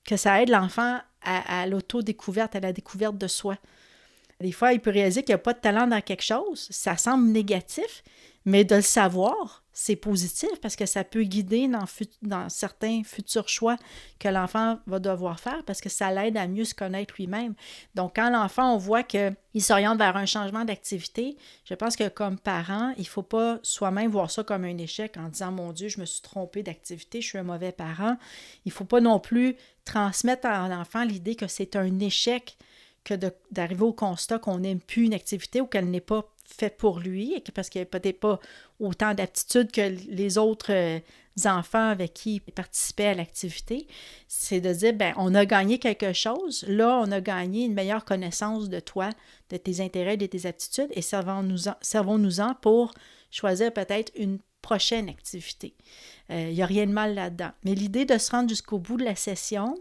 que 0.05 0.17
ça 0.17 0.39
aide 0.41 0.49
l'enfant 0.49 0.99
à, 1.23 1.61
à 1.61 1.65
l'autodécouverte, 1.65 2.55
à 2.55 2.59
la 2.59 2.73
découverte 2.73 3.17
de 3.17 3.27
soi. 3.27 3.57
Des 4.39 4.51
fois, 4.51 4.71
il 4.71 4.79
peut 4.79 4.91
réaliser 4.91 5.23
qu'il 5.23 5.33
n'y 5.33 5.39
a 5.39 5.43
pas 5.43 5.53
de 5.53 5.59
talent 5.59 5.87
dans 5.87 6.01
quelque 6.01 6.23
chose. 6.23 6.67
Ça 6.69 6.95
semble 6.95 7.27
négatif, 7.29 8.03
mais 8.45 8.63
de 8.63 8.75
le 8.75 8.81
savoir, 8.83 9.63
c'est 9.79 9.95
positif 9.95 10.49
parce 10.59 10.75
que 10.75 10.87
ça 10.87 11.03
peut 11.03 11.21
guider 11.21 11.69
dans, 12.23 12.49
certains 12.49 13.03
futurs 13.03 13.47
choix 13.47 13.77
que 14.17 14.27
l'enfant 14.27 14.79
va 14.87 14.97
devoir 14.97 15.39
faire 15.39 15.63
parce 15.65 15.81
que 15.81 15.87
ça 15.87 16.11
l'aide 16.11 16.35
à 16.35 16.47
mieux 16.47 16.65
se 16.65 16.73
connaître 16.73 17.13
lui-même. 17.19 17.53
Donc, 17.93 18.15
quand 18.15 18.31
l'enfant, 18.31 18.73
on 18.73 18.77
voit 18.77 19.03
qu'il 19.03 19.35
s'oriente 19.59 19.99
vers 19.99 20.17
un 20.17 20.25
changement 20.25 20.65
d'activité, 20.65 21.37
je 21.63 21.75
pense 21.75 21.95
que 21.95 22.07
comme 22.07 22.39
parent, 22.39 22.91
il 22.97 23.01
ne 23.01 23.05
faut 23.05 23.21
pas 23.21 23.59
soi-même 23.61 24.09
voir 24.09 24.31
ça 24.31 24.43
comme 24.43 24.63
un 24.63 24.79
échec 24.79 25.15
en 25.15 25.29
disant 25.29 25.51
Mon 25.51 25.71
Dieu, 25.73 25.89
je 25.89 25.99
me 25.99 26.05
suis 26.05 26.23
trompé 26.23 26.63
d'activité, 26.63 27.21
je 27.21 27.27
suis 27.27 27.37
un 27.37 27.43
mauvais 27.43 27.71
parent. 27.71 28.17
Il 28.65 28.69
ne 28.69 28.73
faut 28.73 28.85
pas 28.85 28.99
non 28.99 29.19
plus 29.19 29.55
transmettre 29.85 30.47
à 30.47 30.67
l'enfant 30.67 31.03
l'idée 31.03 31.35
que 31.35 31.45
c'est 31.45 31.75
un 31.75 31.99
échec 31.99 32.57
que 33.03 33.13
d'arriver 33.51 33.83
au 33.83 33.93
constat 33.93 34.39
qu'on 34.39 34.57
n'aime 34.57 34.81
plus 34.81 35.05
une 35.05 35.13
activité 35.13 35.61
ou 35.61 35.67
qu'elle 35.67 35.91
n'est 35.91 36.01
pas 36.01 36.25
fait 36.47 36.69
pour 36.69 36.99
lui, 36.99 37.41
parce 37.53 37.69
qu'il 37.69 37.81
n'y 37.81 37.85
peut-être 37.85 38.19
pas 38.19 38.39
autant 38.79 39.13
d'aptitudes 39.13 39.71
que 39.71 39.93
les 40.09 40.37
autres 40.37 40.71
euh, 40.71 40.99
enfants 41.45 41.89
avec 41.89 42.13
qui 42.13 42.41
il 42.47 42.53
participait 42.53 43.07
à 43.07 43.13
l'activité, 43.13 43.85
c'est 44.27 44.61
de 44.61 44.73
dire, 44.73 44.93
ben, 44.93 45.13
on 45.17 45.35
a 45.35 45.45
gagné 45.45 45.77
quelque 45.77 46.13
chose, 46.13 46.65
là, 46.67 46.99
on 47.03 47.11
a 47.11 47.21
gagné 47.21 47.65
une 47.65 47.73
meilleure 47.73 48.05
connaissance 48.05 48.69
de 48.69 48.79
toi, 48.79 49.09
de 49.49 49.57
tes 49.57 49.81
intérêts, 49.81 50.17
de 50.17 50.25
tes 50.25 50.47
aptitudes, 50.47 50.89
et 50.91 51.01
servons-nous-en 51.01 51.75
servons 51.81 52.19
pour 52.61 52.93
choisir 53.29 53.73
peut-être 53.73 54.11
une 54.15 54.39
prochaine 54.61 55.09
activité. 55.09 55.75
Il 56.29 56.35
euh, 56.35 56.51
n'y 56.51 56.61
a 56.61 56.65
rien 56.65 56.87
de 56.87 56.91
mal 56.91 57.13
là-dedans. 57.13 57.51
Mais 57.63 57.75
l'idée 57.75 58.05
de 58.05 58.17
se 58.17 58.31
rendre 58.31 58.49
jusqu'au 58.49 58.79
bout 58.79 58.97
de 58.97 59.03
la 59.03 59.15
session, 59.15 59.77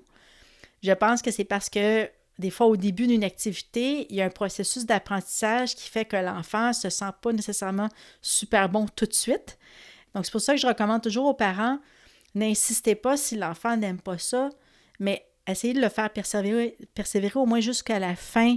je 0.83 0.93
pense 0.93 1.23
que 1.23 1.31
c'est 1.31 1.45
parce 1.45 1.71
que 1.71 2.09
des 2.39 2.51
fois, 2.51 2.67
au 2.67 2.77
début 2.77 3.07
d'une 3.07 3.25
activité, 3.25 4.07
il 4.11 4.17
y 4.17 4.21
a 4.21 4.27
un 4.27 4.31
processus 4.31 4.85
d'apprentissage 4.85 5.75
qui 5.75 5.89
fait 5.89 6.05
que 6.05 6.17
l'enfant 6.17 6.69
ne 6.69 6.73
se 6.75 6.91
sent 6.91 7.11
pas 7.23 7.33
nécessairement 7.33 7.89
super 8.21 8.69
bon 8.69 8.87
tout 8.95 9.07
de 9.07 9.15
suite. 9.15 9.59
Donc, 10.15 10.27
c'est 10.27 10.33
pour 10.33 10.41
ça 10.41 10.55
que 10.55 10.61
je 10.61 10.67
recommande 10.67 11.03
toujours 11.03 11.27
aux 11.27 11.35
parents, 11.35 11.79
n'insistez 12.35 12.95
pas 12.95 13.17
si 13.17 13.37
l'enfant 13.37 13.77
n'aime 13.77 14.01
pas 14.01 14.19
ça, 14.19 14.51
mais 14.99 15.27
essayez 15.47 15.73
de 15.73 15.81
le 15.81 15.89
faire 15.89 16.11
persévérer, 16.11 16.77
au 17.37 17.47
moins 17.47 17.61
jusqu'à 17.61 17.99
la 17.99 18.17
fin 18.17 18.57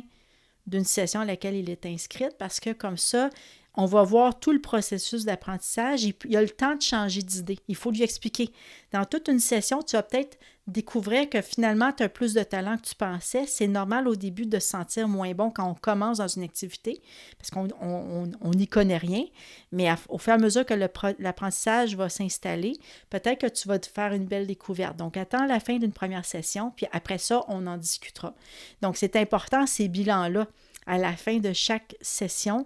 d'une 0.67 0.83
session 0.83 1.21
à 1.21 1.25
laquelle 1.25 1.55
il 1.55 1.69
est 1.69 1.85
inscrit, 1.85 2.29
parce 2.37 2.59
que 2.59 2.71
comme 2.71 2.97
ça, 2.97 3.29
on 3.75 3.85
va 3.85 4.03
voir 4.03 4.39
tout 4.39 4.51
le 4.51 4.59
processus 4.59 5.25
d'apprentissage 5.25 6.05
et 6.05 6.15
il 6.25 6.31
y 6.31 6.37
a 6.37 6.41
le 6.41 6.49
temps 6.49 6.75
de 6.75 6.81
changer 6.81 7.21
d'idée. 7.21 7.59
Il 7.67 7.75
faut 7.75 7.91
lui 7.91 8.03
expliquer. 8.03 8.51
Dans 8.91 9.05
toute 9.05 9.27
une 9.27 9.39
session, 9.39 9.81
tu 9.81 9.95
vas 9.95 10.03
peut-être 10.03 10.37
découvrir 10.67 11.29
que 11.29 11.41
finalement, 11.41 11.91
tu 11.91 12.03
as 12.03 12.09
plus 12.09 12.33
de 12.33 12.43
talent 12.43 12.77
que 12.77 12.87
tu 12.87 12.95
pensais. 12.95 13.45
C'est 13.47 13.67
normal 13.67 14.07
au 14.07 14.15
début 14.15 14.45
de 14.45 14.59
se 14.59 14.67
sentir 14.67 15.07
moins 15.07 15.33
bon 15.33 15.49
quand 15.51 15.67
on 15.69 15.75
commence 15.75 16.17
dans 16.17 16.27
une 16.27 16.43
activité 16.43 17.01
parce 17.37 17.51
qu'on 17.51 18.53
n'y 18.55 18.67
connaît 18.67 18.97
rien. 18.97 19.23
Mais 19.71 19.89
au 20.09 20.17
fur 20.17 20.33
et 20.33 20.35
à 20.35 20.39
mesure 20.39 20.65
que 20.65 20.73
l'apprentissage 20.73 21.95
va 21.95 22.09
s'installer, 22.09 22.77
peut-être 23.09 23.41
que 23.41 23.47
tu 23.47 23.67
vas 23.67 23.79
te 23.79 23.87
faire 23.87 24.13
une 24.13 24.25
belle 24.25 24.47
découverte. 24.47 24.97
Donc, 24.97 25.17
attends 25.17 25.45
la 25.45 25.59
fin 25.59 25.77
d'une 25.77 25.93
première 25.93 26.25
session, 26.25 26.71
puis 26.75 26.87
après 26.91 27.17
ça, 27.17 27.43
on 27.47 27.67
en 27.67 27.77
discutera. 27.77 28.33
Donc, 28.81 28.97
c'est 28.97 29.15
important 29.15 29.65
ces 29.65 29.87
bilans-là 29.87 30.47
à 30.85 30.97
la 30.97 31.15
fin 31.15 31.37
de 31.37 31.53
chaque 31.53 31.95
session 32.01 32.65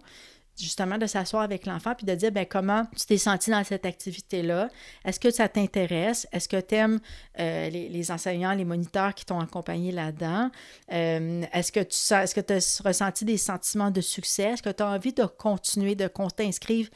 justement 0.57 0.97
de 0.97 1.05
s'asseoir 1.05 1.43
avec 1.43 1.65
l'enfant 1.65 1.93
puis 1.95 2.05
de 2.05 2.13
dire 2.15 2.31
ben, 2.31 2.45
comment 2.45 2.85
tu 2.97 3.05
t'es 3.05 3.17
senti 3.17 3.49
dans 3.49 3.63
cette 3.63 3.85
activité-là? 3.85 4.69
Est-ce 5.05 5.19
que 5.19 5.31
ça 5.31 5.49
t'intéresse? 5.49 6.27
Est-ce 6.31 6.47
que 6.47 6.59
tu 6.59 6.75
aimes 6.75 6.99
euh, 7.39 7.69
les, 7.69 8.11
enseignants, 8.11 8.53
les 8.53 8.65
moniteurs 8.65 9.13
qui 9.13 9.25
t'ont 9.25 9.39
accompagné 9.39 9.91
là-dedans? 9.91 10.49
Euh, 10.91 11.43
est-ce 11.53 11.71
que 11.71 11.79
tu 11.79 12.13
est-ce 12.13 12.35
que 12.35 12.41
tu 12.41 12.53
as 12.53 12.81
ressenti 12.85 13.25
des 13.25 13.37
sentiments 13.37 13.91
de 13.91 14.01
succès? 14.01 14.43
Est-ce 14.43 14.63
que 14.63 14.69
tu 14.69 14.83
as 14.83 14.87
envie 14.87 15.13
de 15.13 15.25
continuer, 15.25 15.95
de 15.95 16.09
t'inscrire 16.35 16.87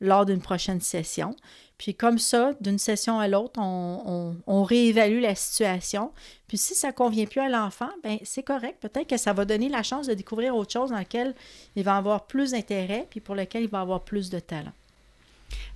lors 0.00 0.26
d'une 0.26 0.40
prochaine 0.40 0.80
session? 0.80 1.36
Puis 1.78 1.94
comme 1.94 2.18
ça, 2.18 2.52
d'une 2.60 2.78
session 2.78 3.18
à 3.18 3.26
l'autre, 3.26 3.60
on, 3.60 4.62
réévalue 4.62 5.20
la 5.20 5.34
situation. 5.34 6.12
Puis 6.46 6.56
si 6.56 6.74
ça 6.74 6.88
ne 6.88 6.92
convient 6.92 7.26
plus 7.26 7.40
à 7.40 7.48
l'enfant, 7.48 7.90
ben 8.02 8.18
c'est 8.22 8.42
correct. 8.42 8.78
Peut-être 8.80 9.08
que 9.08 9.16
ça 9.16 9.32
va 9.32 9.44
donner 9.44 9.68
la 9.68 9.82
chance 9.82 10.06
de 10.06 10.14
découvrir 10.14 10.54
autre 10.54 10.72
chose 10.72 10.90
dans 10.90 10.96
laquelle 10.96 11.34
il 11.74 11.82
va 11.82 11.96
avoir 11.96 12.26
plus 12.26 12.52
d'intérêt, 12.52 13.06
puis 13.10 13.20
pour 13.20 13.34
lequel 13.34 13.64
il 13.64 13.68
va 13.68 13.80
avoir 13.80 14.02
plus 14.02 14.30
de 14.30 14.38
talent. 14.38 14.72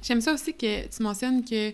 J'aime 0.02 0.20
ça 0.20 0.32
aussi 0.32 0.54
que 0.54 0.86
tu 0.86 1.02
mentionnes 1.02 1.44
que 1.44 1.72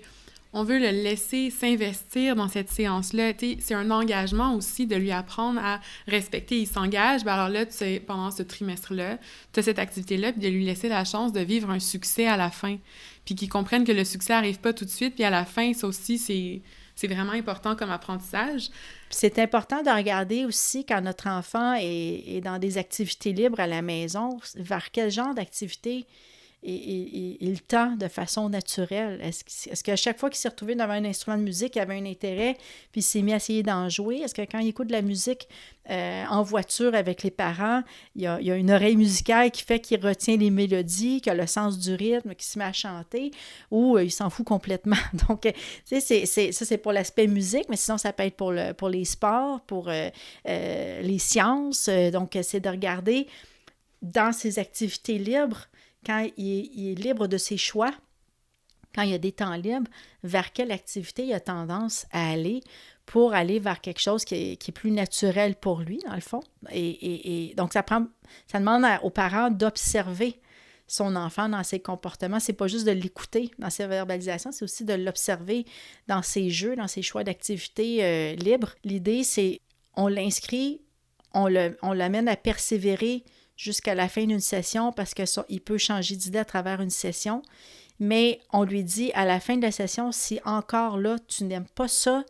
on 0.57 0.63
veut 0.63 0.79
le 0.79 0.91
laisser 0.91 1.51
s'investir 1.51 2.37
dans 2.37 2.47
cette 2.47 2.71
séance-là. 2.71 3.33
C'est 3.59 3.75
un 3.75 3.91
engagement 3.91 4.55
aussi 4.55 4.87
de 4.87 4.95
lui 4.95 5.11
apprendre 5.11 5.61
à 5.61 5.81
respecter. 6.07 6.61
Il 6.61 6.69
s'engage, 6.69 7.25
ben 7.25 7.33
alors 7.33 7.49
là, 7.49 7.67
pendant 8.07 8.31
ce 8.31 8.45
trimestre-là, 8.45 9.19
tu 9.53 9.61
as 9.61 9.63
cette 9.65 9.81
activité-là, 9.81 10.31
puis 10.31 10.41
de 10.41 10.49
lui 10.49 10.65
laisser 10.65 10.89
la 10.89 11.05
chance 11.05 11.33
de 11.33 11.41
vivre 11.41 11.71
un 11.71 11.81
succès 11.81 12.29
à 12.29 12.37
la 12.37 12.51
fin. 12.51 12.79
Puis 13.25 13.35
qu'il 13.35 13.49
comprenne 13.49 13.85
que 13.85 13.91
le 13.91 14.05
succès 14.05 14.33
n'arrive 14.33 14.61
pas 14.61 14.73
tout 14.73 14.85
de 14.85 14.91
suite, 14.91 15.17
puis 15.17 15.25
à 15.25 15.31
la 15.31 15.45
fin, 15.45 15.75
ça 15.75 15.89
aussi, 15.89 16.19
c'est 16.19 16.63
c'est 16.97 17.09
vraiment 17.09 17.33
important 17.33 17.75
comme 17.75 17.91
apprentissage. 17.91 18.71
C'est 19.11 19.41
important 19.41 19.83
de 19.83 19.91
regarder 19.91 20.45
aussi 20.45 20.87
quand 20.87 21.01
notre 21.01 21.27
enfant 21.27 21.75
est, 21.75 22.37
est, 22.37 22.41
dans 22.41 22.61
des 22.61 22.79
activités 22.79 23.33
libres 23.33 23.59
à 23.59 23.67
la 23.67 23.83
maison, 23.83 24.39
vers 24.55 24.93
quel 24.93 25.11
genre 25.11 25.35
d'activité 25.35 26.07
il 26.67 27.61
tend 27.63 27.97
de 27.97 28.09
façon 28.09 28.49
naturelle. 28.49 29.21
Est-ce 29.23 29.71
est 29.71 29.83
qu'à 29.83 29.97
chaque 29.97 30.19
fois 30.19 30.31
qu'il 30.31 30.39
s'est 30.39 30.49
retrouvé 30.49 30.75
devant 30.75 30.91
un 30.91 31.05
instrument 31.05 31.37
de 31.37 31.43
musique, 31.43 31.77
il 31.77 31.81
avait 31.81 31.99
un 31.99 32.07
intérêt, 32.07 32.57
puis 32.91 33.01
il 33.01 33.03
s'est 33.03 33.21
mis 33.21 33.33
à 33.33 33.37
essayer 33.37 33.63
d'en 33.63 33.89
jouer? 33.89 34.17
Est-ce 34.17 34.35
que 34.35 34.43
quand 34.43 34.59
il 34.59 34.69
écoute 34.69 34.89
de 34.89 34.93
la 34.93 35.03
musique 35.03 35.49
euh, 35.91 36.25
en 36.31 36.43
voiture 36.43 36.95
avec 36.95 37.23
les 37.23 37.31
parents, 37.31 37.83
il 38.17 38.23
y, 38.23 38.27
a, 38.27 38.39
une 38.57 38.71
oreille 38.71 38.97
musicale 38.97 39.51
qui 39.51 39.63
fait 39.63 39.79
qu'il 39.79 40.01
retient 40.05 40.39
les 40.39 40.51
mélodies, 40.51 41.21
qu'il 41.21 41.33
a 41.33 41.35
le 41.35 41.47
sens 41.47 41.79
du 41.79 41.95
rythme, 41.95 42.35
qu'il 42.35 42.47
se 42.47 42.59
met 42.59 42.65
à 42.65 42.73
chanter, 42.73 43.31
ou 43.71 43.99
euh, 43.99 44.05
il 44.05 44.11
s'en 44.11 44.31
fout 44.31 44.47
complètement? 44.47 44.97
Donc, 45.29 45.43
tu 45.43 46.01
sais, 46.01 46.25
ça, 46.25 46.65
c'est 46.65 46.79
pour 46.79 46.93
l'aspect 46.93 47.27
musique, 47.27 47.67
mais 47.69 47.77
sinon, 47.77 47.99
ça 47.99 48.15
peut 48.15 48.23
être 48.23 48.37
pour, 48.37 48.53
le, 48.53 48.73
pour 48.73 48.89
les 48.89 49.05
sports, 49.05 49.61
pour 49.67 49.91
euh, 49.91 50.09
les 50.45 51.19
sciences. 51.19 51.91
donc, 52.13 52.39
c'est 52.43 52.61
de 52.61 52.69
regarder 52.71 53.27
dans 54.01 54.33
ces 54.33 54.59
activités 54.59 55.19
libres, 55.19 55.67
quand 56.05 56.29
il 56.37 56.91
est, 56.91 56.95
libre 56.95 57.27
de 57.27 57.39
ses 57.39 57.57
choix, 57.57 57.93
quand 58.95 59.03
il 59.03 59.11
y 59.11 59.15
a 59.15 59.19
des 59.19 59.33
temps 59.33 59.55
libres, 59.55 59.91
vers 60.23 60.53
quelle 60.53 60.71
activité 60.71 61.27
il 61.27 61.33
a 61.33 61.41
tendance 61.41 62.07
à 62.13 62.31
aller 62.31 62.61
pour 63.07 63.35
aller 63.35 63.59
vers 63.59 63.81
quelque 63.81 64.01
chose 64.01 64.25
qui 64.25 64.35
est, 64.53 64.73
plus 64.73 64.91
naturel 64.91 65.57
pour 65.57 65.81
lui, 65.81 65.99
dans 66.07 66.15
le 66.15 66.21
fond. 66.21 66.41
Et, 66.71 67.53
donc, 67.57 67.73
ça, 67.73 67.83
prend, 67.83 68.07
ça 68.47 68.61
demande 68.61 68.85
aux 69.03 69.11
parents 69.11 69.51
d'observer 69.51 70.41
son 70.87 71.17
enfant 71.17 71.49
dans 71.49 71.63
ses 71.63 71.81
comportements. 71.81 72.41
C'est 72.41 72.53
pas 72.53 72.67
juste 72.67 72.87
de 72.87 72.93
l'écouter 72.93 73.51
dans 73.59 73.71
ses 73.71 73.87
verbalisations, 73.87 74.53
c'est 74.53 74.65
aussi 74.65 74.85
de 74.85 74.95
l'observer 74.95 75.65
dans 76.09 76.23
ses 76.23 76.51
jeux, 76.51 76.77
dans 76.77 76.89
ses 76.89 77.03
choix 77.03 77.25
d'activités 77.25 78.05
euh, 78.05 78.35
libres. 78.37 78.75
L'idée, 78.85 79.25
c'est 79.25 79.61
on 79.97 80.09
l'inscrit, 80.09 80.81
on 81.33 81.49
l'amène 81.93 82.29
à 82.29 82.37
persévérer 82.37 83.25
jusqu'à 83.57 83.95
la 83.95 84.09
fin 84.09 84.25
d'une 84.25 84.41
session 84.41 84.93
parce 84.93 85.15
qu'il 85.15 85.61
peut 85.61 85.79
changer 85.79 86.17
d'idée 86.17 86.39
à 86.39 86.45
travers 86.45 86.81
une 86.81 86.91
session. 86.91 87.43
Mais 88.01 88.41
on 88.53 88.65
lui 88.65 88.83
dit 88.83 89.13
à 89.15 89.25
la 89.25 89.41
fin 89.41 89.57
de 89.57 89.63
la 89.63 89.71
session, 89.71 90.13
si 90.13 90.41
encore 90.45 90.99
là, 90.99 91.17
tu 91.29 91.45
n'aimes 91.45 91.69
pas 91.75 91.89
ça, 91.89 92.25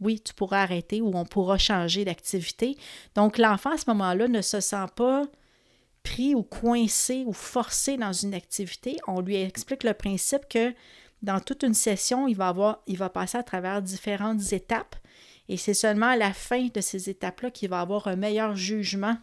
oui, 0.00 0.20
tu 0.20 0.32
pourras 0.32 0.62
arrêter 0.62 1.00
ou 1.00 1.10
on 1.14 1.24
pourra 1.24 1.58
changer 1.58 2.04
d'activité. 2.04 2.76
Donc 3.14 3.36
l'enfant 3.36 3.72
à 3.72 3.78
ce 3.78 3.90
moment-là 3.90 4.28
ne 4.28 4.40
se 4.40 4.60
sent 4.60 4.86
pas 4.94 5.24
pris 6.02 6.34
ou 6.34 6.42
coincé 6.42 7.24
ou 7.26 7.32
forcé 7.32 7.96
dans 7.96 8.12
une 8.12 8.34
activité. 8.34 8.96
On 9.06 9.20
lui 9.20 9.36
explique 9.36 9.84
le 9.84 9.92
principe 9.92 10.48
que 10.48 10.72
dans 11.22 11.40
toute 11.40 11.64
une 11.64 11.74
session, 11.74 12.26
il 12.28 12.36
va, 12.36 12.82
il 12.86 12.96
va 12.96 13.10
passer 13.10 13.36
à 13.36 13.42
travers 13.42 13.82
différentes 13.82 14.52
étapes 14.52 14.96
et 15.50 15.56
c'est 15.56 15.74
seulement 15.74 16.06
à 16.06 16.16
la 16.16 16.32
fin 16.32 16.68
de 16.72 16.80
ces 16.80 17.10
étapes-là 17.10 17.50
qu'il 17.50 17.68
va 17.68 17.80
avoir 17.80 18.06
un 18.06 18.14
meilleur 18.14 18.54
jugement 18.54 19.16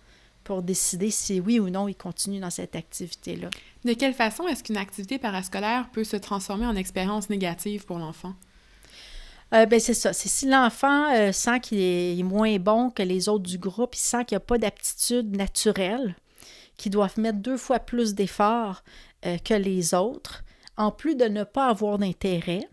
pour 0.47 0.61
décider 0.61 1.11
si 1.11 1.41
oui 1.41 1.59
ou 1.59 1.69
non 1.69 1.89
il 1.89 1.95
continue 1.95 2.39
dans 2.39 2.49
cette 2.49 2.77
activité-là. 2.77 3.49
De 3.83 3.91
quelle 3.91 4.13
façon 4.13 4.47
est-ce 4.47 4.63
qu'une 4.63 4.77
activité 4.77 5.19
parascolaire 5.19 5.89
peut 5.91 6.05
se 6.05 6.15
transformer 6.15 6.65
en 6.65 6.77
expérience 6.77 7.29
négative 7.29 7.85
pour 7.85 7.99
l'enfant? 7.99 8.33
Euh, 9.53 9.65
ben 9.65 9.77
c'est 9.77 9.93
ça. 9.93 10.13
C'est 10.13 10.29
si 10.29 10.47
l'enfant 10.47 11.13
euh, 11.13 11.33
sent 11.33 11.59
qu'il 11.59 11.79
est 11.79 12.23
moins 12.23 12.57
bon 12.59 12.89
que 12.89 13.03
les 13.03 13.27
autres 13.27 13.43
du 13.43 13.57
groupe, 13.57 13.93
il 13.95 13.99
sent 13.99 14.23
qu'il 14.23 14.35
n'y 14.35 14.41
a 14.43 14.45
pas 14.45 14.57
d'aptitude 14.57 15.35
naturelle, 15.35 16.15
qu'il 16.77 16.93
doit 16.93 17.09
mettre 17.17 17.39
deux 17.39 17.57
fois 17.57 17.79
plus 17.79 18.15
d'efforts 18.15 18.85
euh, 19.25 19.37
que 19.39 19.53
les 19.53 19.93
autres, 19.93 20.45
en 20.77 20.91
plus 20.91 21.15
de 21.15 21.25
ne 21.25 21.43
pas 21.43 21.67
avoir 21.67 21.97
d'intérêt. 21.97 22.69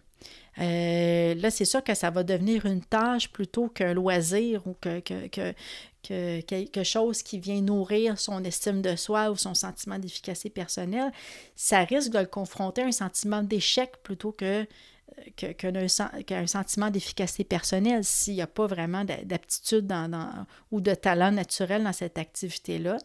là, 0.59 1.51
c'est 1.51 1.65
sûr 1.65 1.83
que 1.83 1.95
ça 1.95 2.11
va 2.11 2.23
devenir 2.23 2.67
une 2.67 2.85
tâche 2.85 3.31
plutôt 3.31 3.67
qu'un 3.67 3.95
loisir 3.95 4.65
ou 4.65 4.77
que, 4.81 5.01
que, 5.01 5.27
que 5.27 5.53
quelque 6.05 6.85
chose 6.85 7.23
qui 7.23 7.39
vient 7.39 7.61
nourrir 7.61 8.19
son 8.19 8.45
estime 8.45 8.83
de 8.83 8.97
soi 8.97 9.31
ou 9.31 9.37
son 9.37 9.55
sentiment 9.55 9.99
d'efficacité 9.99 10.51
personnelle, 10.51 11.13
ça 11.57 11.81
risque 11.81 12.11
de 12.13 12.19
le 12.19 12.27
confronter 12.27 12.83
à 12.83 12.87
un 12.87 12.93
sentiment 12.93 13.43
d'échec 13.43 13.93
plutôt 14.03 14.33
que 14.33 14.67
qu'un 15.37 16.47
sentiment 16.47 16.91
d'efficacité 16.91 17.45
personnelle 17.45 18.05
s'il 18.05 18.35
n'y 18.35 18.43
a 18.43 18.47
pas 18.47 18.67
vraiment 18.67 19.05
d'aptitude 19.05 19.87
dans, 19.87 20.47
ou 20.71 20.81
de 20.81 20.95
talent 20.95 21.31
naturel 21.31 21.85
dans 21.85 21.93
cette 21.93 22.19
activité-là. 22.19 22.99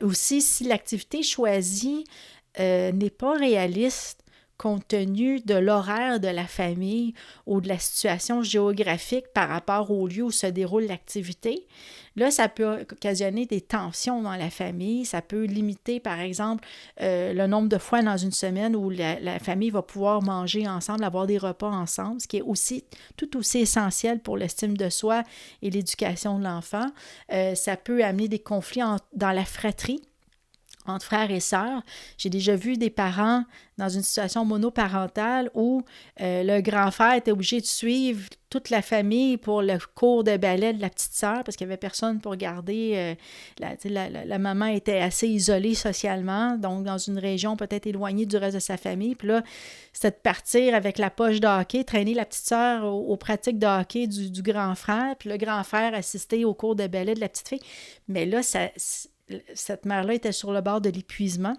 Aussi, 0.00 0.42
si 0.42 0.64
l'activité 0.64 1.22
choisie 1.22 2.04
euh, 2.60 2.92
n'est 2.92 3.10
pas 3.10 3.36
réaliste 3.36 4.22
compte 4.58 4.88
tenu 4.88 5.40
de 5.40 5.54
l'horaire 5.54 6.20
de 6.20 6.28
la 6.28 6.46
famille 6.46 7.14
ou 7.46 7.60
de 7.60 7.68
la 7.68 7.78
situation 7.78 8.42
géographique 8.42 9.26
par 9.34 9.48
rapport 9.48 9.90
au 9.90 10.06
lieu 10.06 10.24
où 10.24 10.30
se 10.30 10.46
déroule 10.46 10.84
l'activité. 10.84 11.66
Là, 12.16 12.30
ça 12.30 12.48
peut 12.48 12.86
occasionner 12.90 13.44
des 13.44 13.60
tensions 13.60 14.22
dans 14.22 14.36
la 14.36 14.48
famille, 14.48 15.04
ça 15.04 15.20
peut 15.20 15.44
limiter, 15.44 16.00
par 16.00 16.18
exemple, 16.18 16.66
euh, 17.02 17.34
le 17.34 17.46
nombre 17.46 17.68
de 17.68 17.76
fois 17.76 18.00
dans 18.00 18.16
une 18.16 18.32
semaine 18.32 18.74
où 18.74 18.88
la, 18.88 19.38
famille 19.38 19.68
va 19.68 19.82
pouvoir 19.82 20.22
manger 20.22 20.66
ensemble, 20.66 21.04
avoir 21.04 21.26
des 21.26 21.36
repas 21.36 21.68
ensemble, 21.68 22.20
ce 22.22 22.26
qui 22.26 22.38
est 22.38 22.42
aussi 22.42 22.84
tout 23.18 23.36
aussi 23.36 23.58
essentiel 23.58 24.20
pour 24.20 24.38
l'estime 24.38 24.78
de 24.78 24.88
soi 24.88 25.24
et 25.60 25.70
l'éducation 25.70 26.38
de 26.38 26.44
l'enfant. 26.44 26.86
Euh, 27.32 27.54
ça 27.54 27.76
peut 27.76 28.02
amener 28.02 28.28
des 28.28 28.38
conflits 28.38 28.82
dans 29.12 29.32
la 29.32 29.44
fratrie 29.44 30.00
entre 30.88 31.04
frères 31.04 31.30
et 31.30 31.40
sœurs. 31.40 31.82
J'ai 32.18 32.30
déjà 32.30 32.56
vu 32.56 32.76
des 32.76 32.90
parents 32.90 33.44
dans 33.78 33.88
une 33.88 34.02
situation 34.02 34.44
monoparentale 34.44 35.50
où 35.54 35.82
euh, 36.20 36.42
le 36.42 36.60
grand 36.62 36.90
frère 36.90 37.14
était 37.14 37.30
obligé 37.30 37.60
de 37.60 37.66
suivre 37.66 38.26
toute 38.48 38.70
la 38.70 38.80
famille 38.80 39.36
pour 39.36 39.60
le 39.60 39.76
cours 39.94 40.24
de 40.24 40.36
ballet 40.36 40.72
de 40.72 40.80
la 40.80 40.88
petite 40.88 41.12
sœur 41.12 41.42
parce 41.44 41.56
qu'il 41.56 41.66
n'y 41.66 41.72
avait 41.72 41.78
personne 41.78 42.20
pour 42.20 42.36
garder. 42.36 42.92
Euh, 42.94 43.14
la, 43.58 44.38
maman 44.38 44.66
était 44.66 44.98
assez 44.98 45.28
isolée 45.28 45.74
socialement, 45.74 46.56
donc 46.56 46.84
dans 46.84 46.96
une 46.96 47.18
région 47.18 47.56
peut-être 47.56 47.86
éloignée 47.86 48.24
du 48.24 48.36
reste 48.36 48.54
de 48.54 48.60
sa 48.60 48.76
famille. 48.76 49.14
Puis 49.14 49.28
là, 49.28 49.42
c'était 49.92 50.12
de 50.12 50.22
partir 50.22 50.74
avec 50.74 50.96
la 50.96 51.10
poche 51.10 51.40
de 51.40 51.46
hockey, 51.46 51.84
traîner 51.84 52.14
la 52.14 52.24
petite 52.24 52.46
sœur 52.46 52.84
aux, 52.84 53.16
pratiques 53.16 53.58
de 53.58 53.66
hockey 53.66 54.06
du, 54.06 54.42
grand 54.42 54.74
frère, 54.74 55.16
puis 55.18 55.28
le 55.28 55.36
grand 55.36 55.62
frère 55.64 55.94
assister 55.94 56.44
au 56.44 56.54
cours 56.54 56.76
de 56.76 56.86
ballet 56.86 57.14
de 57.14 57.20
la 57.20 57.28
petite 57.28 57.48
fille. 57.48 57.62
Mais 58.08 58.24
là, 58.24 58.42
ça 58.42 58.68
cette 59.54 59.84
mère-là 59.84 60.14
était 60.14 60.32
sur 60.32 60.52
le 60.52 60.60
bord 60.60 60.80
de 60.80 60.90
l'épuisement. 60.90 61.56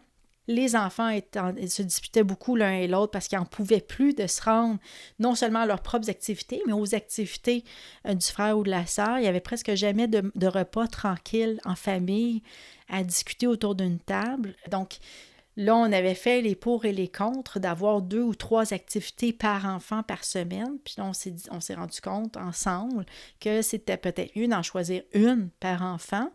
Les 0.50 0.78
enfants 0.78 1.12
se 1.34 1.82
disputaient 1.82 2.24
beaucoup 2.24 2.56
l'un 2.56 2.72
et 2.72 2.88
l'autre 2.88 3.12
parce 3.12 3.28
qu'ils 3.28 3.38
n'en 3.38 3.46
pouvaient 3.46 3.82
plus 3.82 4.14
de 4.14 4.28
se 4.28 4.42
rendre 4.42 4.80
non 5.20 5.36
seulement 5.36 5.60
à 5.60 5.66
leurs 5.66 5.82
propres 5.82 6.10
activités, 6.10 6.62
mais 6.66 6.72
aux 6.72 6.96
activités 6.96 7.66
euh, 8.08 8.14
du 8.14 8.26
frère 8.26 8.58
ou 8.58 8.64
de 8.64 8.70
la 8.70 8.86
sœur. 8.86 9.18
Il 9.18 9.24
n'y 9.24 9.28
avait 9.28 9.42
presque 9.42 9.76
jamais 9.76 10.08
de, 10.08 10.48
repas 10.48 10.88
tranquille 10.88 11.60
en 11.66 11.76
famille 11.76 12.44
à 12.88 13.04
discuter 13.04 13.46
autour 13.46 13.76
d'une 13.76 14.00
table. 14.00 14.56
Donc, 14.72 15.00
Là, 15.60 15.76
on 15.76 15.92
avait 15.92 16.14
fait 16.14 16.42
les 16.42 16.54
pour 16.54 16.86
et 16.86 16.94
les 16.94 17.08
contre 17.08 17.60
d'avoir 17.60 18.04
deux 18.04 18.22
ou 18.22 18.36
trois 18.36 18.76
activités 18.76 19.34
par 19.34 19.66
enfant 19.66 20.04
par 20.04 20.24
semaine. 20.24 20.78
Puis 20.86 20.94
là, 21.00 21.06
on 21.06 21.14
s'est, 21.14 21.34
on 21.50 21.60
s'est 21.60 21.74
rendu 21.74 22.00
compte 22.00 22.38
ensemble 22.38 23.08
que 23.40 23.64
c'était 23.64 23.98
peut-être 23.98 24.36
mieux 24.36 24.48
d'en 24.48 24.62
choisir 24.62 25.02
une 25.14 25.50
par 25.60 25.82
enfant 25.82 26.30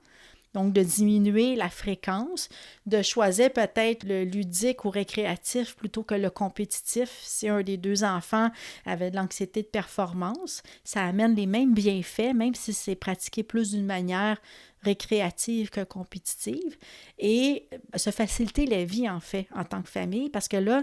donc, 0.55 0.73
de 0.73 0.83
diminuer 0.83 1.57
la 1.57 1.71
fréquence, 1.71 2.49
de 2.87 3.01
choisir 3.03 3.53
peut-être 3.53 4.05
le 4.05 4.25
ludique 4.25 4.85
ou 4.85 4.91
récréatif 4.91 5.77
plutôt 5.77 6.03
que 6.03 6.15
le 6.15 6.31
compétitif. 6.31 7.21
Si 7.23 7.49
un 7.49 7.63
des 7.63 7.77
deux 7.77 8.05
enfants 8.05 8.51
avait 8.85 9.11
de 9.11 9.17
l'anxiété 9.17 9.63
de 9.63 9.69
performance, 9.69 10.63
ça 10.85 11.05
amène 11.05 11.35
les 11.35 11.47
mêmes 11.47 11.75
bienfaits, 11.75 12.35
même 12.35 12.55
si 12.55 12.73
c'est 12.73 12.97
pratiqué 12.97 13.43
plus 13.43 13.71
d'une 13.71 13.87
manière 13.87 14.41
récréative 14.83 15.71
que 15.71 15.85
compétitive, 15.85 16.77
et 17.19 17.69
se 17.95 18.11
faciliter 18.11 18.67
la 18.67 18.85
vie, 18.85 19.09
en 19.09 19.21
fait, 19.21 19.47
en 19.55 19.65
tant 19.65 19.81
que 19.81 19.89
famille, 19.89 20.29
parce 20.29 20.49
que 20.49 20.57
là, 20.57 20.83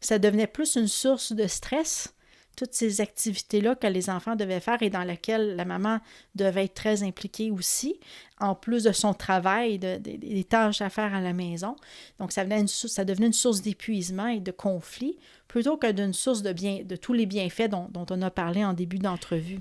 ça 0.00 0.18
devenait 0.18 0.48
plus 0.48 0.74
une 0.74 0.88
source 0.88 1.32
de 1.32 1.46
stress 1.46 2.12
toutes 2.56 2.72
ces 2.72 3.00
activités-là 3.00 3.74
que 3.74 3.86
les 3.86 4.10
enfants 4.10 4.34
devaient 4.34 4.60
faire 4.60 4.82
et 4.82 4.90
dans 4.90 5.04
lesquelles 5.04 5.54
la 5.56 5.64
maman 5.64 6.00
devait 6.34 6.64
être 6.64 6.74
très 6.74 7.02
impliquée 7.02 7.50
aussi, 7.50 8.00
en 8.40 8.54
plus 8.54 8.84
de 8.84 8.92
son 8.92 9.14
travail, 9.14 9.78
des 9.78 10.44
tâches 10.44 10.80
à 10.80 10.88
faire 10.88 11.14
à 11.14 11.20
la 11.20 11.34
maison. 11.34 11.76
Donc, 12.18 12.32
ça, 12.32 12.42
une, 12.44 12.66
ça 12.66 13.04
devenait 13.04 13.28
une 13.28 13.32
source 13.32 13.60
d'épuisement 13.60 14.28
et 14.28 14.40
de 14.40 14.50
conflit 14.50 15.18
plutôt 15.48 15.76
que 15.76 15.92
d'une 15.92 16.14
source 16.14 16.42
de, 16.42 16.52
bien, 16.52 16.80
de 16.82 16.96
tous 16.96 17.12
les 17.12 17.26
bienfaits 17.26 17.68
dont 17.68 18.06
on 18.10 18.22
a 18.22 18.30
parlé 18.30 18.64
en 18.64 18.72
début 18.72 18.98
d'entrevue. 18.98 19.60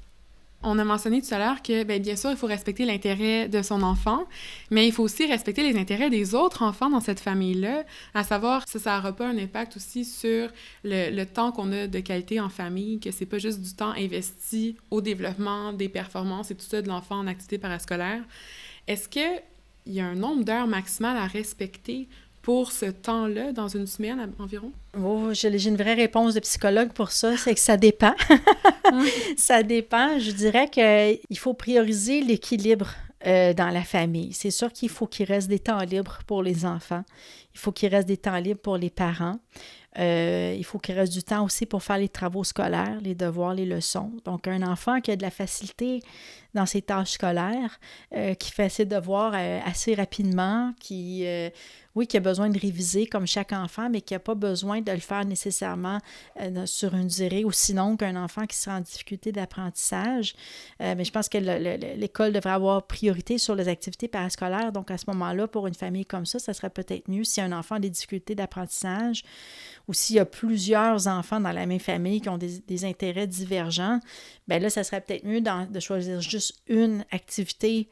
On 0.68 0.80
a 0.80 0.84
mentionné 0.84 1.22
tout 1.22 1.32
à 1.32 1.38
l'heure 1.38 1.62
que, 1.62 1.84
bien, 1.84 2.00
bien 2.00 2.16
sûr, 2.16 2.32
il 2.32 2.38
faut 2.38 2.48
respecter 2.48 2.86
l'intérêt 2.86 3.48
de 3.48 3.62
son 3.62 3.84
enfant, 3.84 4.26
mais 4.72 4.88
il 4.88 4.92
faut 4.92 5.04
aussi 5.04 5.28
respecter 5.28 5.62
les 5.62 5.80
intérêts 5.80 6.10
des 6.10 6.34
autres 6.34 6.64
enfants 6.64 6.90
dans 6.90 7.02
cette 7.02 7.20
famille-là, 7.20 7.84
à 8.16 8.24
savoir 8.24 8.64
si 8.68 8.80
ça 8.80 8.96
n'aura 8.98 9.14
pas 9.14 9.28
un 9.28 9.38
impact 9.38 9.78
aussi 9.78 10.04
sur 10.06 10.50
le, 10.84 11.24
temps 11.26 11.52
qu'on 11.52 11.72
a 11.72 11.86
de 11.86 12.00
qualité 12.00 12.40
en 12.40 12.50
famille, 12.50 13.00
que 13.00 13.12
c'est 13.12 13.28
pas 13.28 13.38
juste 13.38 13.62
du 13.62 13.76
temps 13.76 13.92
investi 13.92 14.76
au 14.90 15.02
développement 15.02 15.72
des 15.72 15.88
performances 15.88 16.50
et 16.50 16.56
tout 16.56 16.66
ça 16.66 16.82
de 16.82 16.88
l'enfant 16.88 17.20
en 17.20 17.28
activité 17.28 17.60
parascolaire. 17.60 18.24
Est-ce 18.88 19.08
qu'il 19.08 19.44
y 19.86 20.00
a 20.00 20.06
un 20.08 20.16
nombre 20.16 20.44
d'heures 20.44 20.68
maximales 20.68 21.18
à 21.18 21.28
respecter 21.28 22.08
pour 22.46 22.72
ce 22.72 22.86
temps-là, 22.86 23.54
dans 23.54 23.68
une 23.68 23.88
semaine 23.88 24.32
environ? 24.38 24.72
Oh, 24.96 25.30
j'ai 25.32 25.68
une 25.68 25.78
vraie 25.78 25.96
réponse 25.96 26.36
de 26.36 26.40
psychologue 26.42 26.94
pour 26.94 27.10
ça, 27.10 27.36
c'est 27.38 27.56
que 27.56 27.60
ça 27.60 27.76
dépend. 27.76 28.14
ça 29.36 29.64
dépend. 29.64 30.20
Je 30.20 30.30
dirais 30.30 30.70
qu'il 30.70 31.40
faut 31.40 31.56
prioriser 31.56 32.22
l'équilibre 32.22 32.92
euh, 33.26 33.56
dans 33.56 33.72
la 33.72 33.82
famille. 33.82 34.32
C'est 34.34 34.52
sûr 34.52 34.72
qu'il 34.72 34.90
faut 34.90 35.08
qu'il 35.08 35.26
reste 35.26 35.48
des 35.48 35.58
temps 35.58 35.80
libres 35.80 36.20
pour 36.28 36.44
les 36.44 36.68
enfants. 36.68 37.04
Il 37.56 37.60
faut 37.60 37.72
qu'il 37.72 37.90
reste 37.90 38.08
des 38.08 38.18
temps 38.18 38.38
libres 38.38 38.62
pour 38.62 38.78
les 38.78 38.92
parents. 38.92 39.40
Euh, 39.98 40.54
il 40.56 40.64
faut 40.64 40.78
qu'il 40.78 40.94
reste 40.94 41.14
du 41.14 41.24
temps 41.24 41.44
aussi 41.44 41.66
pour 41.66 41.82
faire 41.82 41.98
les 41.98 42.10
travaux 42.10 42.44
scolaires, 42.44 43.00
les 43.02 43.16
devoirs, 43.16 43.56
les 43.56 43.66
leçons. 43.66 44.12
Donc, 44.24 44.48
un 44.48 44.62
enfant 44.62 45.02
qui 45.02 45.10
a 45.10 45.16
de 45.16 45.24
la 45.24 45.32
facilité 45.32 46.02
dans 46.56 46.66
ses 46.66 46.82
tâches 46.82 47.12
scolaires, 47.12 47.80
euh, 48.16 48.34
qui 48.34 48.52
fait 48.52 48.70
ses 48.70 48.86
devoirs 48.86 49.36
assez 49.66 49.94
rapidement, 49.94 50.74
qui 50.80 51.26
oui, 51.96 52.08
qui 52.08 52.18
a 52.18 52.20
besoin 52.20 52.50
de 52.50 52.60
réviser 52.60 53.08
comme 53.08 53.26
chaque 53.26 53.54
enfant, 53.54 53.90
mais 53.90 54.02
qui 54.02 54.14
n'a 54.14 54.20
pas 54.20 54.36
besoin 54.36 54.82
de 54.82 54.92
le 54.92 55.00
faire 55.00 55.26
nécessairement 55.26 56.00
euh, 56.42 56.66
sur 56.66 56.94
une 56.94 57.08
durée, 57.08 57.46
ou 57.46 57.52
sinon 57.54 57.96
qu'un 57.96 58.22
enfant 58.22 58.46
qui 58.46 58.58
sera 58.58 58.76
en 58.78 58.82
difficulté 58.82 59.32
d'apprentissage. 59.32 60.36
Euh, 60.82 60.94
mais 60.98 61.06
je 61.06 61.12
pense 61.12 61.30
que 61.30 61.38
l'école 61.38 62.34
devrait 62.34 62.52
avoir 62.52 62.86
priorité 62.86 63.38
sur 63.38 63.56
les 63.56 63.70
activités 63.70 64.10
parascolaires. 64.10 64.74
Donc, 64.74 64.92
à 64.92 64.98
ce 64.98 65.06
moment-là, 65.08 65.48
pour 65.48 65.68
une 65.68 65.74
famille 65.74 66.06
comme 66.06 66.26
ça, 66.26 66.38
ça 66.38 66.54
serait 66.54 66.70
peut-être 66.70 67.08
mieux 67.08 67.24
si 67.24 67.40
un 67.40 67.54
enfant 67.54 67.76
a 67.76 67.80
des 67.80 67.90
difficultés 67.90 68.36
d'apprentissage 68.36 69.24
ou 69.88 69.94
s'il 69.94 70.18
y 70.18 70.20
a 70.20 70.26
plusieurs 70.26 71.08
enfants 71.08 71.40
dans 71.40 71.52
la 71.52 71.66
même 71.66 71.80
famille 71.80 72.20
qui 72.20 72.30
ont 72.30 72.38
des, 72.38 72.86
intérêts 72.86 73.28
divergents, 73.28 74.00
bien 74.48 74.60
là, 74.60 74.70
ça 74.70 74.84
serait 74.84 75.00
peut-être 75.00 75.24
mieux 75.24 75.42
de 75.42 75.80
choisir 75.80 76.20
juste 76.20 76.45
une 76.68 77.06
activité 77.12 77.90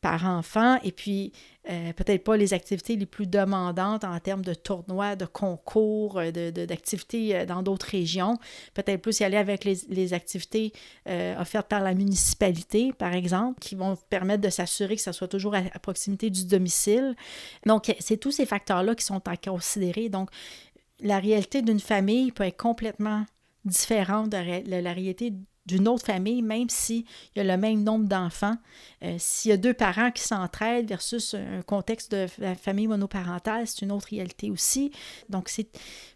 par 0.00 0.24
enfant 0.24 0.78
et 0.84 0.92
puis 0.92 1.32
euh, 1.68 1.92
peut-être 1.92 2.22
pas 2.22 2.36
les 2.36 2.54
activités 2.54 2.94
les 2.94 3.06
plus 3.06 3.26
demandantes 3.26 4.04
en 4.04 4.20
termes 4.20 4.44
de 4.44 4.54
tournois, 4.54 5.16
de 5.16 5.24
concours, 5.24 6.18
euh, 6.18 6.30
d'activités 6.30 7.30
de, 7.30 7.34
euh, 7.34 7.46
dans 7.46 7.62
d'autres 7.62 7.88
régions. 7.88 8.38
Peut-être 8.74 9.02
plus 9.02 9.18
y 9.18 9.24
aller 9.24 9.36
avec 9.36 9.64
les, 9.64 10.14
activités 10.14 10.72
offertes 11.38 11.66
par 11.66 11.80
la 11.82 11.94
municipalité, 11.94 12.92
par 12.92 13.14
exemple, 13.14 13.58
qui 13.58 13.74
vont 13.74 13.96
permettre 14.08 14.42
de 14.42 14.48
s'assurer 14.50 14.94
que 14.94 15.02
ça 15.02 15.12
soit 15.12 15.26
toujours 15.26 15.56
à, 15.56 15.62
proximité 15.80 16.30
du 16.30 16.46
domicile. 16.46 17.16
Donc, 17.66 17.92
c'est 17.98 18.16
tous 18.16 18.30
ces 18.30 18.46
facteurs-là 18.46 18.94
qui 18.94 19.04
sont 19.04 19.26
à 19.26 19.36
considérer. 19.36 20.08
Donc, 20.08 20.30
la 21.00 21.18
réalité 21.18 21.62
d'une 21.62 21.80
famille 21.80 22.30
peut 22.30 22.44
être 22.44 22.56
complètement 22.56 23.26
différente 23.64 24.30
de 24.30 24.80
la 24.80 24.92
réalité 24.92 25.32
d'une 25.66 25.88
autre 25.88 26.06
famille, 26.06 26.42
même 26.42 26.70
s'il 26.70 27.04
y 27.34 27.40
a 27.40 27.44
le 27.44 27.56
même 27.56 27.82
nombre 27.82 28.06
d'enfants. 28.06 28.56
Euh, 29.02 29.16
s'il 29.18 29.50
y 29.50 29.54
a 29.54 29.56
deux 29.56 29.74
parents 29.74 30.10
qui 30.10 30.22
s'entraident 30.22 30.88
versus 30.88 31.34
un 31.34 31.62
contexte 31.62 32.12
de 32.12 32.26
famille 32.60 32.86
monoparentale, 32.86 33.66
c'est 33.66 33.82
une 33.82 33.92
autre 33.92 34.08
réalité 34.10 34.50
aussi. 34.50 34.92
Donc, 35.28 35.50
il 35.58 35.66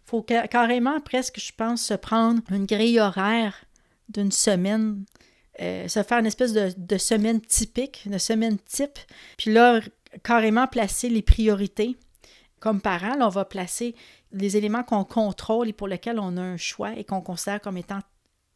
faut 0.05 0.23
carrément 0.23 0.99
presque, 1.01 1.39
je 1.39 1.51
pense, 1.55 1.81
se 1.83 1.93
prendre 1.93 2.41
une 2.49 2.65
grille 2.65 2.99
horaire 2.99 3.65
d'une 4.09 4.31
semaine, 4.31 5.03
euh, 5.61 5.87
se 5.87 6.01
faire 6.03 6.19
une 6.19 6.25
espèce 6.25 6.53
de, 6.53 6.97
semaine 6.97 7.41
typique, 7.41 8.03
de 8.09 8.17
semaine 8.17 8.57
type, 8.59 8.99
puis 9.37 9.53
là, 9.53 9.81
carrément 10.23 10.67
placer 10.67 11.09
les 11.09 11.21
priorités. 11.21 11.97
Comme 12.59 12.79
parent, 12.79 13.17
on 13.19 13.29
va 13.29 13.43
placer 13.43 13.95
les 14.31 14.55
éléments 14.55 14.83
qu'on 14.83 15.03
contrôle 15.03 15.69
et 15.69 15.73
pour 15.73 15.87
lesquels 15.87 16.19
on 16.19 16.37
a 16.37 16.41
un 16.41 16.57
choix 16.57 16.93
et 16.93 17.03
qu'on 17.03 17.21
considère 17.21 17.59
comme 17.59 17.77
étant 17.77 17.99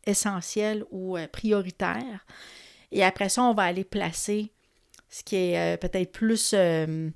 essentiel 0.06 0.84
ou 0.92 1.18
euh, 1.18 1.28
prioritaire. 1.28 2.26
Et 2.92 3.04
après 3.04 3.30
ça, 3.30 3.44
on 3.44 3.54
va 3.54 3.64
aller 3.64 3.84
placer 3.84 4.52
ce 5.10 5.24
qui 5.24 5.36
est 5.36 5.58
euh, 5.58 5.78
peut-être 5.78 6.12
plus 6.12 6.52
euh, 6.54 7.10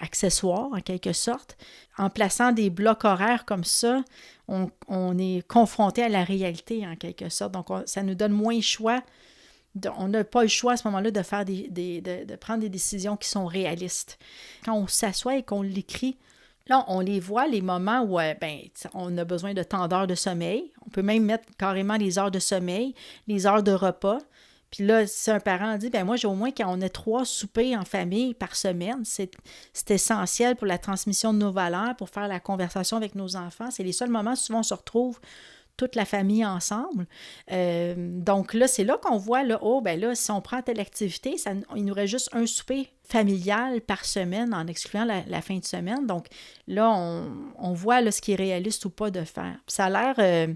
accessoire 0.00 0.68
en 0.72 0.80
quelque 0.80 1.12
sorte. 1.12 1.56
En 1.96 2.10
plaçant 2.10 2.52
des 2.52 2.70
blocs 2.70 3.04
horaires 3.04 3.44
comme 3.44 3.64
ça, 3.64 4.04
on, 4.48 5.18
est 5.18 5.46
confronté 5.46 6.02
à 6.02 6.08
la 6.08 6.24
réalité 6.24 6.86
en 6.86 6.96
quelque 6.96 7.28
sorte. 7.28 7.52
Donc, 7.52 7.66
ça 7.86 8.02
nous 8.02 8.14
donne 8.14 8.32
moins 8.32 8.60
choix. 8.60 9.02
on 9.98 10.08
n'a 10.08 10.24
pas 10.24 10.42
le 10.42 10.48
choix 10.48 10.72
à 10.72 10.76
ce 10.76 10.88
moment-là 10.88 11.10
de, 11.10 12.24
de, 12.24 12.36
prendre 12.36 12.60
des 12.60 12.70
décisions 12.70 13.16
qui 13.16 13.28
sont 13.28 13.46
réalistes. 13.46 14.18
Quand 14.64 14.74
on 14.74 14.86
s'assoit 14.86 15.36
et 15.36 15.42
qu'on 15.42 15.62
l'écrit, 15.62 16.16
Là, 16.68 16.84
on 16.88 17.00
les 17.00 17.18
voit, 17.20 17.46
les 17.46 17.62
moments 17.62 18.02
où 18.02 18.20
euh, 18.20 18.34
ben, 18.40 18.58
on 18.94 19.16
a 19.16 19.24
besoin 19.24 19.54
de 19.54 19.62
tant 19.62 19.88
d'heures 19.88 20.06
de 20.06 20.14
sommeil. 20.14 20.70
On 20.86 20.90
peut 20.90 21.02
même 21.02 21.24
mettre 21.24 21.44
carrément 21.58 21.96
les 21.96 22.18
heures 22.18 22.30
de 22.30 22.38
sommeil, 22.38 22.94
les 23.26 23.46
heures 23.46 23.62
de 23.62 23.72
repas. 23.72 24.18
Puis 24.70 24.84
là, 24.84 25.06
si 25.06 25.30
un 25.30 25.40
parent 25.40 25.78
dit, 25.78 25.88
ben 25.88 26.04
moi, 26.04 26.16
j'ai 26.16 26.28
au 26.28 26.34
moins 26.34 26.50
qu'on 26.50 26.80
ait 26.82 26.90
trois 26.90 27.24
soupers 27.24 27.74
en 27.74 27.84
famille 27.84 28.34
par 28.34 28.54
semaine, 28.54 29.02
c'est 29.04 29.90
essentiel 29.90 30.56
pour 30.56 30.66
la 30.66 30.76
transmission 30.76 31.32
de 31.32 31.38
nos 31.38 31.52
valeurs, 31.52 31.96
pour 31.96 32.10
faire 32.10 32.28
la 32.28 32.38
conversation 32.38 32.98
avec 32.98 33.14
nos 33.14 33.36
enfants. 33.36 33.70
C'est 33.70 33.82
les 33.82 33.92
seuls 33.92 34.10
moments, 34.10 34.36
souvent, 34.36 34.60
on 34.60 34.64
se 34.64 34.74
retrouve 34.74 35.18
toute 35.78 35.94
la 35.94 36.04
famille 36.04 36.44
ensemble. 36.44 37.06
Euh, 37.52 37.94
donc 37.96 38.52
là, 38.52 38.68
c'est 38.68 38.84
là 38.84 38.98
qu'on 39.00 39.16
voit, 39.16 39.44
là, 39.44 39.58
oh, 39.62 39.80
ben 39.80 39.98
là, 39.98 40.14
si 40.14 40.30
on 40.30 40.42
prend 40.42 40.60
telle 40.60 40.80
activité, 40.80 41.38
ça, 41.38 41.52
il 41.74 41.84
nous 41.86 41.94
reste 41.94 42.10
juste 42.10 42.28
un 42.32 42.44
souper 42.44 42.90
familial 43.04 43.80
par 43.80 44.04
semaine 44.04 44.52
en 44.52 44.66
excluant 44.66 45.06
la, 45.06 45.40
fin 45.40 45.56
de 45.56 45.64
semaine. 45.64 46.06
Donc 46.06 46.26
là, 46.66 46.90
on, 46.90 47.72
voit 47.72 48.02
là, 48.02 48.10
ce 48.10 48.20
qui 48.20 48.32
est 48.32 48.36
réaliste 48.36 48.84
ou 48.84 48.90
pas 48.90 49.10
de 49.10 49.24
faire. 49.24 49.56
ça 49.66 49.86
a 49.86 49.90
l'air 49.90 50.14
euh, 50.18 50.52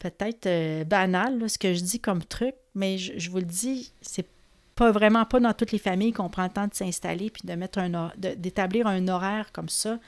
peut-être 0.00 0.46
euh, 0.46 0.84
banal, 0.84 1.48
ce 1.48 1.56
que 1.56 1.72
je 1.72 1.80
dis 1.80 2.00
comme 2.00 2.22
truc, 2.22 2.54
mais 2.74 2.98
je, 2.98 3.30
vous 3.30 3.38
le 3.38 3.44
dis, 3.44 3.92
c'est 4.02 4.26
pas 4.74 4.90
vraiment 4.90 5.24
pas 5.24 5.38
dans 5.38 5.54
toutes 5.54 5.70
les 5.70 5.78
familles 5.78 6.12
qu'on 6.12 6.28
prend 6.28 6.44
le 6.44 6.50
temps 6.50 6.66
de 6.66 6.74
s'installer 6.74 7.30
puis 7.30 7.42
de 7.46 7.54
mettre 7.54 7.78
un 7.78 8.10
d'établir 8.16 8.86
un 8.88 9.06
horaire 9.06 9.52
comme 9.52 9.68
ça. 9.68 9.98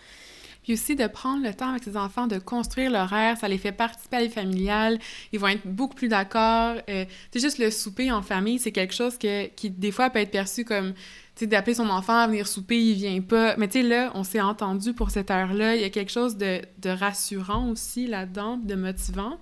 Puis 0.65 0.73
aussi 0.73 0.97
de 0.97 1.07
prendre 1.07 1.45
le 1.45 1.55
temps 1.55 1.71
avec 1.71 1.85
ses 1.85 1.97
enfants 1.97 2.27
de 2.27 2.39
construire 2.39 2.91
l'horaire, 2.91 3.37
ça 3.37 3.47
les 3.47 3.59
fait 3.59 3.73
participer 3.73 4.17
à 4.17 4.21
la 4.23 4.29
familiale, 4.29 4.99
ils 5.33 5.39
vont 5.39 5.49
être 5.49 5.67
beaucoup 5.67 5.95
plus 5.95 6.09
d'accord. 6.09 6.77
Euh, 6.89 7.05
c'est 7.31 7.41
juste 7.41 7.59
le 7.59 7.71
souper 7.71 8.11
en 8.11 8.23
famille, 8.23 8.59
c'est 8.59 8.73
quelque 8.73 8.95
chose 8.95 9.17
que, 9.17 9.47
qui 9.49 9.71
des 9.71 9.93
fois 9.93 10.11
peut 10.11 10.19
être 10.19 10.33
perçu 10.33 10.65
comme 10.65 10.95
tu 11.37 11.47
d'appeler 11.47 11.75
son 11.75 11.89
enfant 11.89 12.17
à 12.17 12.27
venir 12.27 12.47
souper, 12.47 12.81
il 12.81 12.95
vient 12.95 13.21
pas. 13.21 13.57
Mais 13.57 13.67
tu 13.69 13.83
sais, 13.83 13.89
là, 13.89 14.13
on 14.15 14.23
s'est 14.23 14.41
entendu 14.41 14.93
pour 14.93 15.11
cette 15.11 15.31
heure-là. 15.31 15.75
Il 15.75 15.83
y 15.83 15.85
a 15.85 15.91
quelque 15.91 16.13
chose 16.13 16.37
de, 16.37 16.61
de 16.79 16.91
rassurant 16.91 17.71
aussi 17.71 18.07
là-dedans, 18.07 18.57
de 18.57 18.75
motivant. 18.75 19.39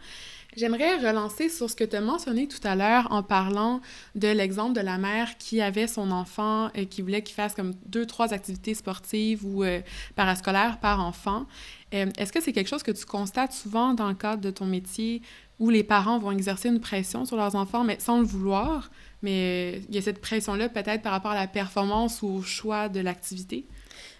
J'aimerais 0.55 0.99
relancer 0.99 1.49
sur 1.49 1.71
ce 1.71 1.75
que 1.75 1.85
tu 1.85 1.97
as 1.97 2.03
mentionné 2.03 2.47
tout 2.47 2.61
à 2.63 2.77
l'heure 2.77 3.09
en 3.11 3.23
parlant 3.23 3.81
de 4.15 4.29
l'exemple 4.29 4.75
de 4.75 4.83
la 4.83 4.99
mère 4.99 5.39
qui 5.39 5.63
avait 5.63 5.87
son 5.87 6.11
enfant 6.11 6.69
et 6.75 6.85
qui 6.85 7.01
voulait 7.01 7.23
qu'il 7.23 7.35
fasse 7.35 7.55
comme 7.55 7.73
deux, 7.87 8.05
trois 8.05 8.35
activités 8.35 8.75
sportives 8.75 9.47
ou 9.47 9.65
euh, 9.65 9.81
parascolaires 10.15 10.79
par 10.79 11.01
enfant. 11.01 11.47
Euh, 11.95 12.07
est-ce 12.19 12.35
que 12.35 12.43
c'est 12.43 12.53
quelque 12.53 12.69
chose 12.69 12.83
que 12.83 12.91
tu 12.91 13.07
constates 13.07 13.53
souvent 13.53 13.95
dans 13.95 14.09
le 14.09 14.15
cadre 14.15 14.43
de 14.43 14.51
ton 14.51 14.67
métier 14.67 15.23
où 15.59 15.71
les 15.71 15.85
parents 15.85 16.19
vont 16.19 16.33
exercer 16.33 16.69
une 16.69 16.81
pression 16.81 17.25
sur 17.25 17.39
leurs 17.39 17.55
enfants, 17.55 17.85
mais 17.85 17.99
sans 17.99 18.19
le 18.19 18.25
vouloir, 18.25 18.91
mais 19.23 19.81
il 19.89 19.95
y 19.95 19.99
a 19.99 20.03
cette 20.03 20.21
pression-là 20.21 20.69
peut-être 20.69 21.01
par 21.01 21.13
rapport 21.13 21.31
à 21.31 21.37
la 21.37 21.47
performance 21.47 22.21
ou 22.21 22.29
au 22.29 22.43
choix 22.43 22.91
de 22.91 23.01
l'activité? 23.01 23.65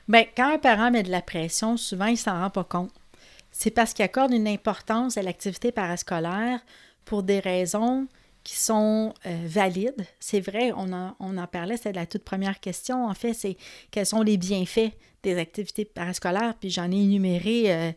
Bien, 0.09 0.25
quand 0.35 0.55
un 0.55 0.59
parent 0.59 0.91
met 0.91 1.03
de 1.03 1.11
la 1.11 1.21
pression, 1.21 1.77
souvent, 1.77 2.07
il 2.07 2.17
s'en 2.17 2.41
rend 2.41 2.51
pas 2.51 2.65
compte. 2.65 2.91
C'est 3.53 3.71
parce 3.71 3.93
qu'il 3.93 4.05
accorde 4.05 4.33
une 4.33 4.49
importance 4.49 5.17
à 5.17 5.23
l'activité 5.23 5.71
parascolaire 5.71 6.61
pour 7.05 7.23
des 7.23 7.39
raisons 7.39 8.09
qui 8.43 8.57
sont 8.57 9.15
euh, 9.27 9.37
valides. 9.47 10.05
C'est 10.19 10.41
vrai, 10.41 10.73
on 10.77 10.93
en, 10.93 11.15
on 11.21 11.39
en 11.39 11.47
parlait, 11.47 11.77
c'était 11.77 11.93
la 11.93 12.07
toute 12.07 12.25
première 12.25 12.59
question. 12.59 13.07
En 13.07 13.15
fait, 13.15 13.35
c'est 13.35 13.57
quels 13.91 14.07
sont 14.07 14.23
les 14.23 14.37
bienfaits 14.37 14.93
des 15.23 15.39
activités 15.39 15.85
parascolaires, 15.85 16.55
puis 16.59 16.71
j'en 16.71 16.91
ai 16.91 16.97
énuméré 16.97 17.73
euh, 17.73 17.93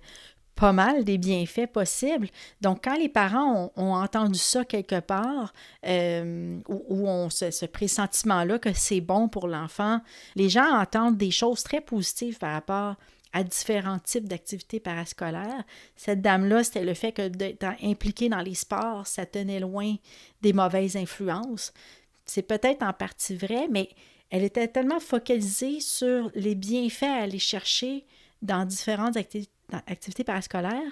pas 0.55 0.71
mal 0.71 1.03
des 1.03 1.17
bienfaits 1.17 1.67
possibles. 1.67 2.29
Donc, 2.61 2.83
quand 2.83 2.95
les 2.95 3.09
parents 3.09 3.71
ont, 3.75 3.93
entendu 3.93 4.39
ça 4.39 4.63
quelque 4.63 4.99
part, 4.99 5.53
euh, 5.85 6.59
ou, 6.67 7.07
ont 7.07 7.29
ce, 7.29 7.65
pressentiment-là 7.65 8.59
que 8.59 8.73
c'est 8.73 9.01
bon 9.01 9.27
pour 9.27 9.47
l'enfant, 9.47 9.99
les 10.35 10.49
gens 10.49 10.79
entendent 10.79 11.17
des 11.17 11.31
choses 11.31 11.63
très 11.63 11.81
positives 11.81 12.37
par 12.37 12.53
rapport 12.53 12.75
à 12.75 12.97
différents 13.43 14.00
types 14.00 14.28
d'activités 14.28 14.80
parascolaires. 14.80 15.63
Cette 15.95 16.21
dame-là, 16.21 16.63
c'était 16.63 16.84
le 16.84 16.93
fait 16.93 17.12
que 17.12 17.28
d'être 17.28 17.65
impliquée 17.84 18.30
dans 18.30 18.41
les 18.41 18.56
sports, 18.56 19.08
ça 19.08 19.26
tenait 19.26 19.60
loin 19.60 19.95
des 20.41 20.54
mauvaises 20.54 20.95
influences. 20.95 21.74
C'est 22.26 22.43
peut-être 22.43 22.84
en 22.84 22.93
partie 22.93 23.36
vrai, 23.36 23.67
mais 23.69 23.89
elle 24.30 24.43
était 24.43 24.67
tellement 24.67 25.00
focalisée 25.00 25.80
sur 25.80 26.32
les 26.34 26.56
bienfaits 26.56 27.04
à 27.04 27.24
aller 27.24 27.39
chercher 27.39 28.06
dans 28.41 28.65
différentes 28.65 29.17
activités 29.17 30.24
parascolaires 30.24 30.91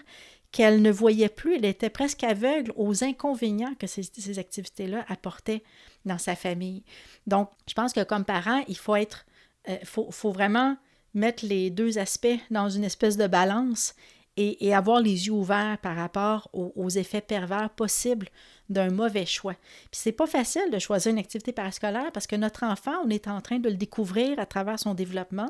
qu'elle 0.54 0.82
ne 0.82 0.92
voyait 0.92 1.30
plus. 1.30 1.56
Elle 1.56 1.66
était 1.66 1.90
presque 1.90 2.24
aveugle 2.24 2.72
aux 2.76 3.04
inconvénients 3.04 3.74
que 3.76 3.88
ces, 3.88 4.40
activités-là 4.40 5.04
apportaient 5.10 5.64
dans 6.06 6.20
sa 6.20 6.36
famille. 6.36 6.84
Donc, 7.28 7.50
je 7.68 7.74
pense 7.74 7.92
que 7.92 8.04
comme 8.04 8.24
parent, 8.24 8.64
il 8.68 8.78
faut 8.78 8.96
être, 8.96 9.26
euh, 9.68 9.78
faut, 9.84 10.32
vraiment 10.32 10.78
mettre 11.14 11.46
les 11.46 11.70
deux 11.70 11.98
aspects 11.98 12.40
dans 12.50 12.70
une 12.70 12.84
espèce 12.84 13.18
de 13.18 13.28
balance 13.28 13.96
et, 14.36 14.74
avoir 14.74 15.00
les 15.00 15.28
yeux 15.28 15.34
ouverts 15.34 15.78
par 15.82 15.96
rapport 15.96 16.50
aux, 16.54 16.90
effets 16.90 17.22
pervers 17.22 17.70
possibles 17.70 18.30
d'un 18.68 18.90
mauvais 18.90 19.28
choix. 19.28 19.54
Puis 19.92 20.02
c'est 20.02 20.12
pas 20.12 20.26
facile 20.26 20.72
de 20.72 20.80
choisir 20.80 21.12
une 21.12 21.20
activité 21.20 21.52
parascolaire 21.52 22.12
parce 22.12 22.26
que 22.26 22.36
notre 22.36 22.64
enfant, 22.64 22.96
on 23.06 23.10
est 23.10 23.28
en 23.28 23.42
train 23.42 23.60
de 23.60 23.70
le 23.70 23.76
découvrir 23.76 24.40
à 24.40 24.48
travers 24.48 24.80
son 24.80 24.96
développement 24.96 25.50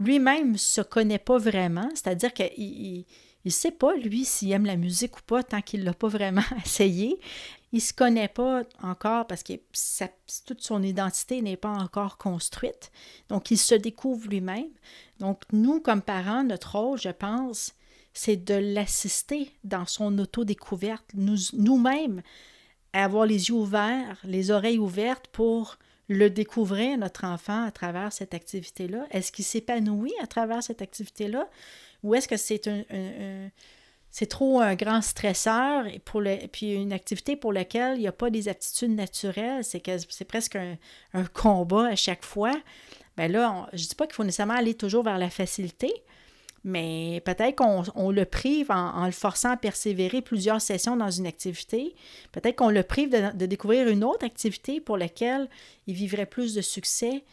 lui-même 0.00 0.56
se 0.56 0.80
connaît 0.80 1.18
pas 1.18 1.38
vraiment, 1.38 1.88
c'est-à-dire 1.90 2.32
qu'il 2.32 3.04
ne 3.44 3.50
sait 3.50 3.70
pas, 3.70 3.94
lui, 3.94 4.24
s'il 4.24 4.50
aime 4.50 4.64
la 4.64 4.76
musique 4.76 5.18
ou 5.18 5.22
pas, 5.22 5.42
tant 5.42 5.60
qu'il 5.60 5.80
ne 5.80 5.84
l'a 5.84 5.92
pas 5.92 6.08
vraiment 6.08 6.42
essayé. 6.64 7.20
Il 7.72 7.76
ne 7.76 7.80
se 7.80 7.92
connaît 7.92 8.28
pas 8.28 8.64
encore 8.82 9.26
parce 9.26 9.42
que 9.42 9.52
toute 10.46 10.60
son 10.60 10.82
identité 10.82 11.40
n'est 11.40 11.56
pas 11.56 11.70
encore 11.70 12.18
construite. 12.18 12.90
Donc, 13.28 13.50
il 13.50 13.58
se 13.58 13.76
découvre 13.76 14.28
lui-même. 14.28 14.70
Donc, 15.20 15.42
nous, 15.52 15.80
comme 15.80 16.02
parents, 16.02 16.42
notre 16.42 16.76
rôle, 16.76 16.98
je 16.98 17.10
pense, 17.10 17.74
c'est 18.12 18.36
de 18.36 18.54
l'assister 18.54 19.52
dans 19.62 19.86
son 19.86 20.18
autodécouverte, 20.18 21.04
nous, 21.14 21.36
nous-mêmes, 21.52 22.22
avoir 22.92 23.24
les 23.24 23.50
yeux 23.50 23.54
ouverts, 23.54 24.18
les 24.24 24.50
oreilles 24.50 24.78
ouvertes 24.78 25.28
pour 25.28 25.78
le 26.08 26.28
découvrir, 26.28 26.98
notre 26.98 27.24
enfant, 27.24 27.64
à 27.64 27.70
travers 27.70 28.12
cette 28.12 28.34
activité-là? 28.34 29.06
Est-ce 29.12 29.30
qu'il 29.30 29.44
s'épanouit 29.44 30.12
à 30.20 30.26
travers 30.26 30.60
cette 30.60 30.82
activité-là? 30.82 31.48
Ou 32.02 32.16
est-ce 32.16 32.26
que 32.26 32.36
c'est 32.36 32.66
un, 32.66 32.82
c'est 34.10 34.26
trop 34.26 34.60
un 34.60 34.74
grand 34.74 35.02
stresseur 35.02 35.86
et 35.86 36.00
puis 36.48 36.74
une 36.74 36.92
activité 36.92 37.36
pour 37.36 37.52
laquelle 37.52 37.96
il 37.96 38.00
n'y 38.00 38.08
a 38.08 38.12
pas 38.12 38.30
des 38.30 38.48
aptitudes 38.48 38.94
naturelles, 38.94 39.62
c'est 39.62 39.80
que 39.80 39.92
c'est 40.08 40.24
presque 40.24 40.56
un, 40.56 41.24
combat 41.32 41.86
à 41.86 41.96
chaque 41.96 42.24
fois. 42.24 42.54
Bien 43.16 43.28
là, 43.28 43.68
je 43.72 43.82
ne 43.82 43.88
dis 43.88 43.94
pas 43.94 44.06
qu'il 44.06 44.14
faut 44.14 44.24
nécessairement 44.24 44.54
aller 44.54 44.74
toujours 44.74 45.04
vers 45.04 45.18
la 45.18 45.30
facilité, 45.30 45.92
mais 46.64 47.22
peut-être 47.24 47.56
qu'on 47.56 48.10
le 48.10 48.24
prive 48.24 48.70
en, 48.70 49.06
le 49.06 49.12
forçant 49.12 49.52
à 49.52 49.56
persévérer 49.56 50.22
plusieurs 50.22 50.60
sessions 50.60 50.96
dans 50.96 51.10
une 51.10 51.26
activité. 51.26 51.94
Peut-être 52.32 52.56
qu'on 52.56 52.70
le 52.70 52.82
prive 52.82 53.10
de, 53.10 53.46
découvrir 53.46 53.88
une 53.88 54.02
autre 54.02 54.26
activité 54.26 54.80
pour 54.80 54.98
laquelle 54.98 55.48
il 55.86 55.94
vivrait 55.94 56.26
plus 56.26 56.54
de 56.54 56.60
succès 56.60 57.24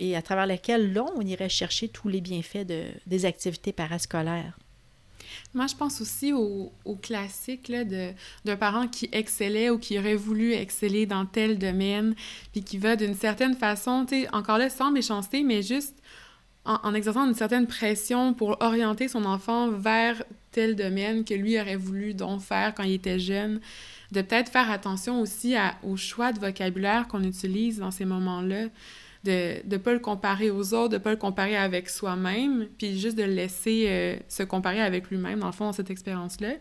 et, 0.00 0.16
à 0.16 0.22
travers 0.22 0.46
laquelle, 0.46 0.92
là, 0.92 1.04
on 1.14 1.20
irait 1.22 1.48
chercher 1.48 1.88
tous 1.88 2.08
les 2.08 2.20
bienfaits 2.20 2.66
de, 2.66 2.86
des 3.06 3.24
activités 3.24 3.72
parascolaires. 3.72 4.58
Moi, 5.54 5.66
je 5.66 5.74
pense 5.74 6.00
aussi 6.00 6.32
au, 6.32 6.72
au 6.84 6.96
classique 6.96 7.70
d'un 8.44 8.56
parent 8.56 8.88
qui 8.88 9.08
excellait 9.12 9.70
ou 9.70 9.78
qui 9.78 9.98
aurait 9.98 10.16
voulu 10.16 10.52
exceller 10.52 11.06
dans 11.06 11.26
tel 11.26 11.58
domaine, 11.58 12.14
puis 12.52 12.62
qui 12.62 12.78
va 12.78 12.96
d'une 12.96 13.14
certaine 13.14 13.54
façon, 13.54 14.06
encore 14.32 14.58
là, 14.58 14.70
sans 14.70 14.90
méchanceté, 14.90 15.42
mais 15.42 15.62
juste 15.62 15.96
en, 16.64 16.94
exerçant 16.94 17.26
une 17.26 17.34
certaine 17.34 17.66
pression 17.66 18.34
pour 18.34 18.56
orienter 18.60 19.08
son 19.08 19.24
enfant 19.24 19.70
vers 19.70 20.22
tel 20.52 20.76
domaine 20.76 21.24
que 21.24 21.34
lui 21.34 21.60
aurait 21.60 21.76
voulu 21.76 22.14
donc 22.14 22.40
faire 22.40 22.74
quand 22.74 22.84
il 22.84 22.92
était 22.92 23.18
jeune, 23.18 23.60
de 24.12 24.22
peut-être 24.22 24.50
faire 24.50 24.70
attention 24.70 25.20
aussi 25.20 25.54
au 25.82 25.96
choix 25.96 26.32
de 26.32 26.38
vocabulaire 26.38 27.08
qu'on 27.08 27.24
utilise 27.24 27.78
dans 27.78 27.90
ces 27.90 28.04
moments-là, 28.04 28.66
de 29.24 29.56
ne 29.68 29.76
pas 29.76 29.92
le 29.92 29.98
comparer 29.98 30.50
aux 30.50 30.74
autres, 30.74 30.88
de 30.90 30.96
ne 30.96 31.02
pas 31.02 31.10
le 31.10 31.16
comparer 31.16 31.56
avec 31.56 31.88
soi-même, 31.88 32.68
puis 32.78 32.98
juste 32.98 33.16
de 33.16 33.22
le 33.22 33.32
laisser 33.32 33.86
euh, 33.88 34.16
se 34.28 34.42
comparer 34.42 34.80
avec 34.80 35.10
lui-même, 35.10 35.40
dans 35.40 35.46
le 35.46 35.52
fond, 35.52 35.66
dans 35.66 35.72
cette 35.72 35.90
expérience-là. 35.90 36.54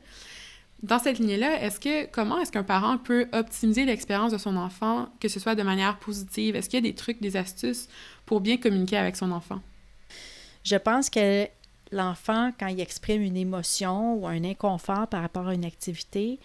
Dans 0.84 0.98
cette 0.98 1.20
lignée-là, 1.20 1.62
est-ce 1.62 1.80
que 1.80 2.08
comment 2.08 2.40
est-ce 2.40 2.52
qu'un 2.52 2.64
parent 2.64 2.98
peut 2.98 3.28
optimiser 3.34 3.86
l'expérience 3.86 4.32
de 4.32 4.38
son 4.38 4.58
enfant, 4.58 5.10
que 5.20 5.28
ce 5.28 5.40
soit 5.40 5.56
de 5.56 5.64
manière 5.64 6.00
positive? 6.00 6.56
Est-ce 6.56 6.70
qu'il 6.70 6.84
y 6.84 6.88
a 6.88 6.90
des 6.90 6.96
trucs, 6.96 7.22
des 7.22 7.38
astuces 7.38 7.88
pour 8.26 8.42
bien 8.42 8.58
communiquer 8.58 8.98
avec 8.98 9.16
son 9.16 9.32
enfant? 9.32 9.62
Je 10.64 10.76
pense 10.76 11.10
que 11.10 11.48
l'enfant, 11.92 12.52
quand 12.60 12.68
il 12.68 12.80
exprime 12.80 13.22
une 13.22 13.38
émotion 13.38 14.16
ou 14.16 14.28
un 14.28 14.44
inconfort 14.44 15.08
par 15.08 15.22
rapport 15.22 15.48
à 15.48 15.54
une 15.54 15.66
activité, 15.66 16.40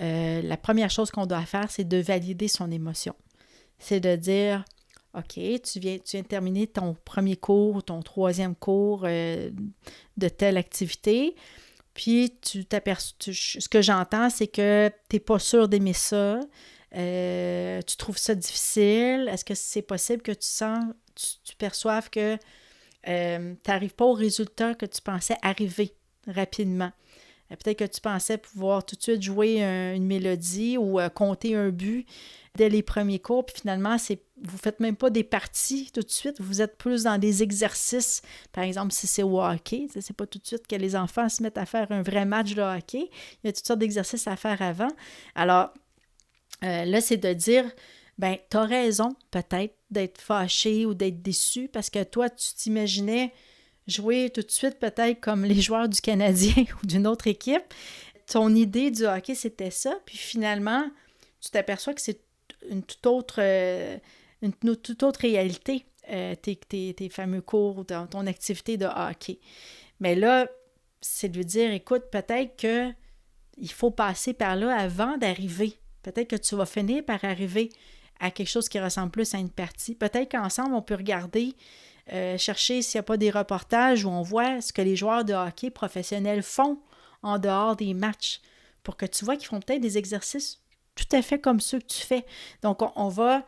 euh, 0.00 0.40
la 0.42 0.56
première 0.56 0.90
chose 0.90 1.10
qu'on 1.10 1.26
doit 1.26 1.44
faire, 1.44 1.70
c'est 1.70 1.86
de 1.86 1.98
valider 1.98 2.48
son 2.48 2.70
émotion. 2.70 3.14
C'est 3.78 4.00
de 4.00 4.16
dire, 4.16 4.64
OK, 5.14 5.34
tu 5.34 5.78
viens, 5.78 5.98
tu 5.98 6.12
viens 6.12 6.22
de 6.22 6.26
terminer 6.26 6.66
ton 6.66 6.96
premier 7.04 7.36
cours, 7.36 7.82
ton 7.84 8.02
troisième 8.02 8.54
cours 8.56 9.02
euh, 9.04 9.50
de 10.16 10.28
telle 10.28 10.56
activité, 10.56 11.36
puis 11.94 12.36
tu 12.42 12.64
t'aperçois, 12.64 13.16
ce 13.20 13.68
que 13.68 13.80
j'entends, 13.80 14.28
c'est 14.28 14.48
que 14.48 14.90
tu 15.08 15.16
n'es 15.16 15.20
pas 15.20 15.38
sûr 15.38 15.68
d'aimer 15.68 15.92
ça, 15.92 16.40
euh, 16.96 17.80
tu 17.82 17.96
trouves 17.96 18.18
ça 18.18 18.34
difficile, 18.34 19.28
est-ce 19.30 19.44
que 19.44 19.54
c'est 19.54 19.82
possible 19.82 20.22
que 20.22 20.32
tu 20.32 20.48
sens, 20.48 20.84
tu 21.14 21.54
perçoives 21.56 22.10
que 22.10 22.36
euh, 23.06 23.54
tu 23.62 23.70
n'arrives 23.70 23.94
pas 23.94 24.04
au 24.06 24.14
résultat 24.14 24.74
que 24.74 24.86
tu 24.86 25.00
pensais 25.00 25.36
arriver 25.42 25.94
rapidement? 26.26 26.90
Euh, 27.54 27.56
peut-être 27.56 27.78
que 27.78 27.84
tu 27.84 28.00
pensais 28.00 28.38
pouvoir 28.38 28.84
tout 28.84 28.96
de 28.96 29.02
suite 29.02 29.22
jouer 29.22 29.62
une 29.62 30.06
mélodie 30.06 30.76
ou 30.78 31.00
euh, 31.00 31.08
compter 31.08 31.54
un 31.54 31.70
but 31.70 32.06
dès 32.56 32.68
les 32.68 32.82
premiers 32.82 33.18
cours, 33.18 33.44
puis 33.44 33.56
finalement, 33.62 33.98
c'est 33.98 34.20
vous 34.42 34.58
faites 34.58 34.78
même 34.78 34.94
pas 34.94 35.10
des 35.10 35.24
parties 35.24 35.90
tout 35.92 36.02
de 36.02 36.10
suite, 36.10 36.40
vous 36.40 36.60
êtes 36.62 36.76
plus 36.76 37.04
dans 37.04 37.18
des 37.18 37.42
exercices. 37.42 38.22
Par 38.52 38.62
exemple, 38.62 38.92
si 38.92 39.06
c'est 39.06 39.22
au 39.24 39.42
hockey, 39.42 39.88
c'est 39.98 40.16
pas 40.16 40.26
tout 40.26 40.38
de 40.38 40.46
suite 40.46 40.66
que 40.66 40.76
les 40.76 40.94
enfants 40.94 41.28
se 41.28 41.42
mettent 41.42 41.58
à 41.58 41.66
faire 41.66 41.90
un 41.90 42.02
vrai 42.02 42.24
match 42.24 42.54
de 42.54 42.62
hockey. 42.62 43.10
Il 43.42 43.46
y 43.46 43.48
a 43.48 43.52
toutes 43.52 43.66
sortes 43.66 43.80
d'exercices 43.80 44.28
à 44.28 44.36
faire 44.36 44.60
avant. 44.62 44.90
Alors, 45.34 45.72
là, 46.62 47.00
c'est 47.00 47.16
de 47.16 47.32
dire, 47.32 47.64
ben, 48.18 48.36
tu 48.50 48.56
as 48.56 48.64
raison 48.64 49.16
peut-être 49.30 49.74
d'être 49.90 50.20
fâché 50.20 50.86
ou 50.86 50.94
d'être 50.94 51.22
déçu 51.22 51.68
parce 51.68 51.90
que 51.90 52.04
toi, 52.04 52.30
tu 52.30 52.54
t'imaginais 52.54 53.32
jouer 53.86 54.30
tout 54.30 54.42
de 54.42 54.50
suite 54.50 54.78
peut-être 54.78 55.20
comme 55.20 55.44
les 55.44 55.60
joueurs 55.60 55.88
du 55.88 56.00
Canadien 56.00 56.64
ou 56.82 56.86
d'une 56.86 57.06
autre 57.06 57.26
équipe. 57.26 57.62
Ton 58.26 58.54
idée 58.54 58.90
du 58.90 59.04
hockey, 59.04 59.34
c'était 59.34 59.70
ça. 59.70 59.98
Puis 60.06 60.16
finalement, 60.16 60.88
tu 61.40 61.50
t'aperçois 61.50 61.94
que 61.94 62.00
c'est 62.00 62.20
une 62.70 62.82
toute 62.82 63.06
autre, 63.06 63.36
euh, 63.40 63.98
réalité, 65.20 65.84
euh, 66.10 66.34
tes, 66.34 66.56
tes, 66.56 67.08
fameux 67.10 67.42
cours, 67.42 67.84
ton, 67.86 68.06
ton 68.06 68.26
activité 68.26 68.76
de 68.76 68.86
hockey. 68.86 69.38
Mais 70.00 70.14
là, 70.14 70.48
c'est 71.00 71.28
de 71.28 71.36
lui 71.36 71.44
dire, 71.44 71.70
écoute, 71.72 72.04
peut-être 72.10 72.56
que 72.56 72.90
il 73.56 73.70
faut 73.70 73.90
passer 73.90 74.32
par 74.32 74.56
là 74.56 74.74
avant 74.76 75.16
d'arriver. 75.16 75.78
Peut-être 76.02 76.28
que 76.28 76.36
tu 76.36 76.56
vas 76.56 76.66
finir 76.66 77.04
par 77.04 77.24
arriver 77.24 77.70
à 78.20 78.30
quelque 78.30 78.48
chose 78.48 78.68
qui 78.68 78.80
ressemble 78.80 79.10
plus 79.10 79.34
à 79.34 79.38
une 79.38 79.50
partie. 79.50 79.94
Peut-être 79.94 80.30
qu'ensemble, 80.30 80.74
on 80.74 80.82
peut 80.82 80.94
regarder, 80.94 81.54
euh, 82.12 82.36
chercher 82.38 82.82
s'il 82.82 82.98
n'y 82.98 83.00
a 83.00 83.04
pas 83.04 83.16
des 83.16 83.30
reportages 83.30 84.04
où 84.04 84.10
on 84.10 84.22
voit 84.22 84.60
ce 84.60 84.72
que 84.72 84.82
les 84.82 84.96
joueurs 84.96 85.24
de 85.24 85.32
hockey 85.32 85.70
professionnels 85.70 86.42
font 86.42 86.78
en 87.22 87.38
dehors 87.38 87.76
des 87.76 87.94
matchs 87.94 88.40
pour 88.82 88.96
que 88.96 89.06
tu 89.06 89.24
vois 89.24 89.36
qu'ils 89.36 89.48
font 89.48 89.60
peut-être 89.60 89.80
des 89.80 89.96
exercices 89.96 90.60
tout 90.94 91.16
à 91.16 91.22
fait 91.22 91.38
comme 91.38 91.60
ceux 91.60 91.80
que 91.80 91.86
tu 91.86 92.02
fais. 92.02 92.24
Donc, 92.62 92.80
on, 92.96 93.08
va 93.08 93.44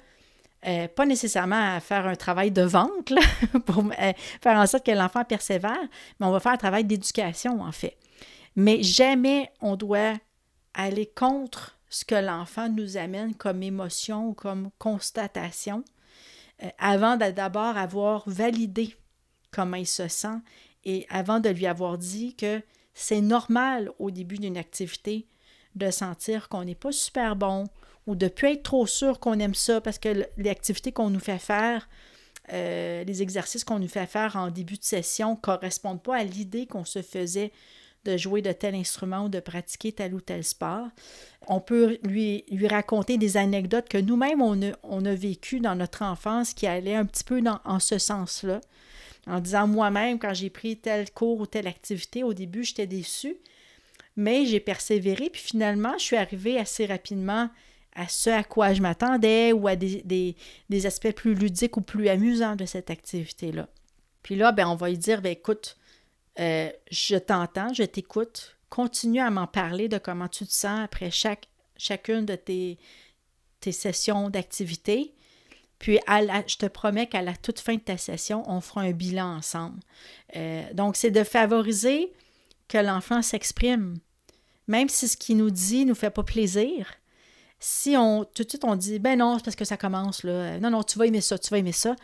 euh, 0.67 0.89
pas 0.89 1.07
nécessairement 1.07 1.79
faire 1.81 2.07
un 2.07 2.17
travail 2.17 2.51
de 2.51 2.63
vente 2.63 3.13
pour 3.67 3.85
euh, 3.85 4.13
faire 4.41 4.59
en 4.59 4.67
sorte 4.67 4.85
que 4.85 4.91
l'enfant 4.91 5.25
persévère, 5.25 5.79
mais 6.19 6.27
on 6.27 6.33
va 6.33 6.41
faire 6.41 6.53
un 6.53 6.57
travail 6.57 6.85
d'éducation, 6.85 7.61
en 7.61 7.73
fait. 7.73 7.97
Mais 8.57 8.83
jamais 8.83 9.51
on 9.61 9.77
doit 9.77 10.15
aller 10.75 11.07
contre 11.07 11.79
ce 11.89 12.05
que 12.05 12.15
l'enfant 12.15 12.69
nous 12.69 12.97
amène 12.97 13.35
comme 13.35 13.63
émotion 13.63 14.29
ou 14.29 14.35
comme 14.35 14.71
constatation, 14.79 15.85
avant 16.79 17.17
de 17.17 17.31
d'abord 17.31 17.77
avoir 17.77 18.23
validé 18.27 18.95
comment 19.51 19.77
il 19.77 19.87
se 19.87 20.09
sent 20.09 20.39
et 20.85 21.07
avant 21.11 21.41
de 21.41 21.49
lui 21.49 21.67
avoir 21.67 21.99
dit 21.99 22.35
que 22.35 22.63
c'est 22.95 23.21
normal 23.21 23.91
au 23.99 24.11
début 24.11 24.39
d'une 24.39 24.57
activité 24.57 25.27
de 25.75 25.91
sentir 25.91 26.49
qu'on 26.49 26.65
n'est 26.65 26.75
pas 26.75 26.93
super 26.93 27.37
bon 27.37 27.65
ou 28.07 28.15
de 28.15 28.27
ne 28.27 28.31
plus 28.31 28.53
être 28.53 28.63
trop 28.63 28.87
sûr 28.87 29.21
qu'on 29.21 29.39
aime 29.39 29.55
ça 29.55 29.81
parce 29.81 29.99
que 29.99 30.25
les 30.37 30.51
activités 30.51 30.93
qu'on 30.93 31.11
nous 31.11 31.21
fait 31.21 31.39
faire, 31.39 31.89
euh, 32.53 33.05
les 33.05 33.23
exercices 33.23 33.65
qu'on 33.65 33.79
nous 33.79 33.89
fait 33.89 34.07
faire 34.07 34.37
en 34.37 34.51
début 34.51 34.79
de 34.79 34.85
session 34.85 35.33
ne 35.33 35.37
correspondent 35.37 36.03
pas 36.03 36.17
à 36.17 36.25
l'idée 36.25 36.67
qu'on 36.67 36.85
se 36.85 37.03
faisait 37.03 37.53
de 38.07 38.17
jouer 38.17 38.43
de 38.43 38.53
tel 38.53 38.75
instrument 38.75 39.27
ou 39.27 39.29
de 39.29 39.41
pratiquer 39.41 39.93
tel 39.93 40.15
ou 40.15 40.21
tel 40.21 40.45
sport. 40.45 40.89
On 41.49 41.61
peut 41.61 41.99
lui, 42.03 42.45
lui 42.51 42.69
raconter 42.69 43.19
des 43.19 43.37
anecdotes 43.37 43.89
que 43.89 43.99
nous-mêmes, 43.99 44.41
on 44.41 45.05
a, 45.05 45.15
vécues 45.15 45.61
dans 45.61 45.75
notre 45.75 46.03
enfance 46.03 46.55
qui 46.55 46.67
allaient 46.67 46.95
un 46.95 47.05
petit 47.05 47.25
peu 47.25 47.41
dans, 47.41 47.61
en 47.65 47.79
ce 47.79 47.99
sens-là. 47.99 48.61
En 49.27 49.41
disant 49.41 49.67
moi-même, 49.67 50.19
quand 50.19 50.35
j'ai 50.35 50.51
pris 50.51 50.77
tel 50.77 51.11
cours 51.11 51.41
ou 51.41 51.47
telle 51.47 51.67
activité, 51.67 52.23
au 52.23 52.33
début, 52.33 52.63
j'étais 52.63 52.87
déçue, 52.87 53.37
mais 54.17 54.47
j'ai 54.47 54.61
persévéré, 54.61 55.31
puis 55.31 55.43
finalement, 55.43 55.95
je 55.99 56.05
suis 56.05 56.17
arrivée 56.17 56.59
assez 56.59 56.87
rapidement 56.87 57.51
à 57.97 58.09
ce 58.09 58.31
à 58.31 58.45
quoi 58.45 58.73
je 58.73 58.83
m'attendais 58.83 59.53
ou 59.53 59.67
à 59.67 59.75
des, 59.75 60.37
aspects 60.85 61.13
plus 61.13 61.35
ludiques 61.35 61.77
ou 61.77 61.81
plus 61.81 62.09
amusants 62.09 62.57
de 62.57 62.67
cette 62.67 62.91
activité-là. 62.91 63.69
Puis 64.23 64.37
là, 64.37 64.53
ben, 64.53 64.69
on 64.69 64.75
va 64.77 64.91
lui 64.91 64.99
dire, 64.99 65.23
ben, 65.23 65.33
écoute, 65.33 65.77
euh, 66.39 66.71
je 66.91 67.17
t'entends, 67.17 67.73
je 67.73 67.85
t'écoute, 67.85 68.57
continue 68.69 69.21
à 69.21 69.31
m'en 69.31 69.47
parler 69.47 69.89
de 69.89 69.99
comment 69.99 70.29
tu 70.29 70.47
te 70.47 70.53
sens 70.53 70.81
après 70.85 71.11
chaque, 71.11 71.49
chacune 71.77 72.27
de 72.27 72.37
tes, 72.37 72.79
tes 73.61 73.73
sessions 73.73 74.31
d'activité. 74.31 75.15
Puis, 75.79 75.99
je 76.09 76.57
te 76.57 76.67
promets 76.67 77.07
qu'à 77.07 77.23
la 77.23 77.35
toute 77.35 77.61
fin 77.61 77.75
de 77.75 77.81
ta 77.81 77.99
session, 77.99 78.43
on 78.51 78.61
fera 78.61 78.83
un 78.83 78.93
bilan 78.93 79.37
ensemble. 79.37 79.79
Euh, 80.35 80.63
donc, 80.73 80.97
c'est 80.97 81.11
de 81.11 81.23
favoriser 81.23 82.13
que 82.69 82.79
l'enfant 82.79 83.23
s'exprime. 83.23 83.99
Même 84.69 84.89
si 84.89 85.07
ce 85.07 85.17
qu'il 85.17 85.37
nous 85.37 85.51
dit 85.51 85.85
ne 85.85 85.91
nous 85.91 85.95
fait 85.95 86.11
pas 86.11 86.25
plaisir, 86.25 86.89
si 87.61 87.97
on 87.97 88.25
tout 88.25 88.45
de 88.45 88.49
suite 88.49 88.65
on 88.65 88.77
dit 88.77 88.99
ben 88.99 89.19
non, 89.19 89.39
c'est 89.39 89.45
parce 89.45 89.57
que 89.57 89.65
ça 89.65 89.77
commence 89.77 90.25
là, 90.25 90.59
non 90.59 90.71
non, 90.71 90.83
tu 90.83 90.99
vas 90.99 91.07
aimer 91.07 91.21
ça, 91.21 91.39
tu 91.39 91.51
vas 91.51 91.59
aimer 91.59 91.73
ça, 91.73 91.97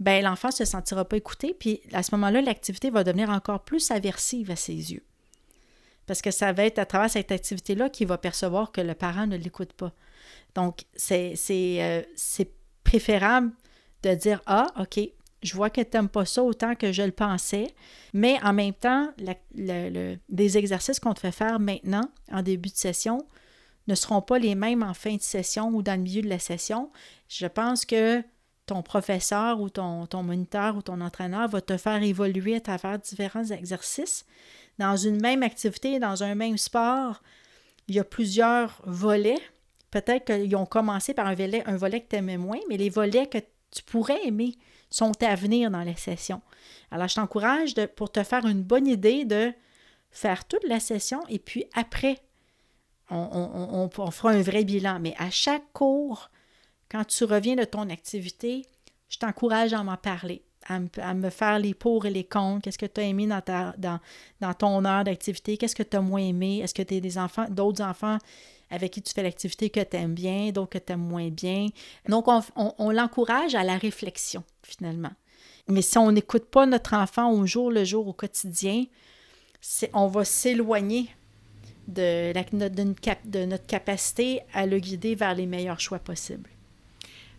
ben 0.00 0.22
l'enfant 0.24 0.50
se 0.50 0.64
sentira 0.64 1.04
pas 1.04 1.16
écouté 1.16 1.54
puis 1.58 1.80
à 1.92 2.02
ce 2.02 2.14
moment-là, 2.14 2.40
l'activité 2.40 2.90
va 2.90 3.04
devenir 3.04 3.30
encore 3.30 3.64
plus 3.64 3.90
aversive 3.90 4.50
à 4.50 4.56
ses 4.56 4.92
yeux. 4.92 5.04
Parce 6.06 6.20
que 6.20 6.30
ça 6.30 6.52
va 6.52 6.64
être 6.64 6.78
à 6.78 6.86
travers 6.86 7.10
cette 7.10 7.32
activité-là 7.32 7.88
qu'il 7.88 8.06
va 8.06 8.18
percevoir 8.18 8.72
que 8.72 8.80
le 8.80 8.94
parent 8.94 9.26
ne 9.26 9.36
l'écoute 9.36 9.72
pas. 9.72 9.92
Donc, 10.54 10.84
c'est 10.94 11.34
euh, 11.50 12.02
préférable 12.84 13.52
de 14.02 14.14
dire 14.14 14.42
Ah, 14.46 14.66
OK, 14.78 15.00
je 15.42 15.54
vois 15.54 15.70
que 15.70 15.80
tu 15.80 15.96
n'aimes 15.96 16.08
pas 16.08 16.24
ça 16.24 16.42
autant 16.42 16.74
que 16.74 16.92
je 16.92 17.02
le 17.02 17.12
pensais, 17.12 17.68
mais 18.12 18.38
en 18.42 18.52
même 18.52 18.74
temps, 18.74 19.12
le, 19.54 20.16
des 20.28 20.58
exercices 20.58 21.00
qu'on 21.00 21.14
te 21.14 21.20
fait 21.20 21.32
faire 21.32 21.60
maintenant, 21.60 22.08
en 22.32 22.42
début 22.42 22.70
de 22.70 22.76
session, 22.76 23.26
ne 23.86 23.94
seront 23.94 24.22
pas 24.22 24.38
les 24.38 24.54
mêmes 24.54 24.82
en 24.82 24.94
fin 24.94 25.14
de 25.16 25.22
session 25.22 25.68
ou 25.68 25.82
dans 25.82 25.94
le 25.94 26.00
milieu 26.00 26.22
de 26.22 26.28
la 26.28 26.38
session. 26.38 26.90
Je 27.28 27.46
pense 27.46 27.84
que 27.84 28.22
ton 28.66 28.82
professeur 28.82 29.60
ou 29.60 29.68
ton, 29.68 30.06
moniteur 30.22 30.76
ou 30.76 30.82
ton 30.82 31.00
entraîneur 31.00 31.48
va 31.48 31.60
te 31.60 31.76
faire 31.76 32.02
évoluer 32.02 32.56
à 32.56 32.60
travers 32.60 32.98
différents 32.98 33.44
exercices. 33.44 34.24
Dans 34.78 34.96
une 34.96 35.20
même 35.20 35.42
activité, 35.42 35.98
dans 35.98 36.22
un 36.22 36.34
même 36.34 36.58
sport, 36.58 37.22
il 37.88 37.94
y 37.94 38.00
a 38.00 38.04
plusieurs 38.04 38.80
volets. 38.84 39.40
Peut-être 39.90 40.24
qu'ils 40.24 40.56
ont 40.56 40.66
commencé 40.66 41.14
par 41.14 41.26
un 41.26 41.34
volet, 41.34 41.62
un 41.66 41.76
volet 41.76 42.00
que 42.00 42.08
tu 42.08 42.16
aimais 42.16 42.38
moins, 42.38 42.58
mais 42.68 42.76
les 42.76 42.90
volets 42.90 43.26
que 43.26 43.38
tu 43.70 43.82
pourrais 43.82 44.26
aimer 44.26 44.54
sont 44.90 45.12
à 45.22 45.34
venir 45.34 45.70
dans 45.70 45.82
la 45.82 45.96
session. 45.96 46.40
Alors, 46.90 47.08
je 47.08 47.16
t'encourage 47.16 47.74
pour 47.96 48.10
te 48.10 48.22
faire 48.22 48.46
une 48.46 48.62
bonne 48.62 48.86
idée 48.86 49.24
de 49.24 49.52
faire 50.10 50.44
toute 50.46 50.64
la 50.64 50.80
session 50.80 51.20
et 51.28 51.38
puis 51.38 51.66
après, 51.74 52.20
on, 53.10 53.88
fera 53.90 54.30
un 54.30 54.42
vrai 54.42 54.64
bilan. 54.64 54.98
Mais 55.00 55.14
à 55.18 55.30
chaque 55.30 55.72
cours, 55.72 56.30
quand 56.90 57.04
tu 57.04 57.24
reviens 57.24 57.56
de 57.56 57.64
ton 57.64 57.88
activité, 57.90 58.66
je 59.08 59.18
t'encourage 59.18 59.72
à 59.72 59.82
m'en 59.82 59.96
parler, 59.96 60.42
à 60.66 61.14
me, 61.14 61.30
faire 61.30 61.58
les 61.58 61.74
pour 61.74 62.06
et 62.06 62.10
les 62.10 62.24
contre. 62.24 62.62
Qu'est-ce 62.62 62.78
que 62.78 62.86
tu 62.86 63.00
as 63.00 63.04
aimé 63.04 63.26
dans, 63.26 64.54
ton 64.54 64.84
heure 64.84 65.04
d'activité? 65.04 65.56
Qu'est-ce 65.56 65.76
que 65.76 65.82
tu 65.82 65.96
as 65.96 66.00
moins 66.00 66.20
aimé? 66.20 66.60
Est-ce 66.60 66.74
que 66.74 66.82
tu 66.82 66.94
as 66.94 67.00
des 67.00 67.18
enfants, 67.18 67.46
d'autres 67.50 67.82
enfants 67.82 68.18
avec 68.70 68.92
qui 68.92 69.02
tu 69.02 69.12
fais 69.12 69.22
l'activité 69.22 69.70
que 69.70 69.80
tu 69.80 69.96
aimes 69.96 70.14
bien, 70.14 70.50
d'autres 70.50 70.70
que 70.70 70.78
tu 70.78 70.92
aimes 70.92 71.06
moins 71.06 71.28
bien? 71.28 71.68
Donc, 72.08 72.26
on, 72.56 72.90
l'encourage 72.90 73.54
à 73.54 73.62
la 73.62 73.76
réflexion, 73.76 74.42
finalement. 74.62 75.12
Mais 75.68 75.82
si 75.82 75.96
on 75.98 76.10
n'écoute 76.12 76.46
pas 76.46 76.66
notre 76.66 76.94
enfant 76.94 77.30
au 77.30 77.46
jour 77.46 77.70
le 77.70 77.84
jour, 77.84 78.06
au 78.08 78.12
quotidien, 78.12 78.84
on 79.92 80.06
va 80.08 80.24
s'éloigner 80.24 81.08
de, 81.86 82.32
notre 83.46 83.66
capacité 83.66 84.40
à 84.52 84.66
le 84.66 84.78
guider 84.78 85.14
vers 85.14 85.34
les 85.34 85.46
meilleurs 85.46 85.80
choix 85.80 85.98
possibles. 85.98 86.50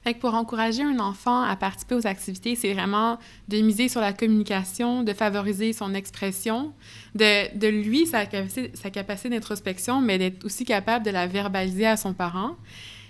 Fait 0.06 0.14
pour 0.14 0.36
encourager 0.36 0.84
un 0.84 1.00
enfant 1.00 1.42
à 1.42 1.56
participer 1.56 1.96
aux 1.96 2.06
activités, 2.06 2.56
c'est 2.56 2.72
vraiment 2.74 3.18
de 3.48 3.58
miser 3.58 3.90
sur 3.90 4.02
la 4.02 4.14
communication, 4.14 5.02
de 5.02 5.14
favoriser 5.14 5.74
son 5.74 5.96
expression, 5.96 6.74
de, 7.16 7.58
de 7.58 7.68
lui, 7.68 8.06
sa 8.06 8.28
capacité, 8.28 8.72
sa 8.76 8.92
capacité 8.92 9.30
d'introspection, 9.30 10.02
mais 10.02 10.20
d'être 10.20 10.46
aussi 10.46 10.64
capable 10.64 11.04
de 11.04 11.10
la 11.10 11.26
verbaliser 11.26 11.88
à 11.88 11.98
son 11.98 12.14
parent. 12.14 12.56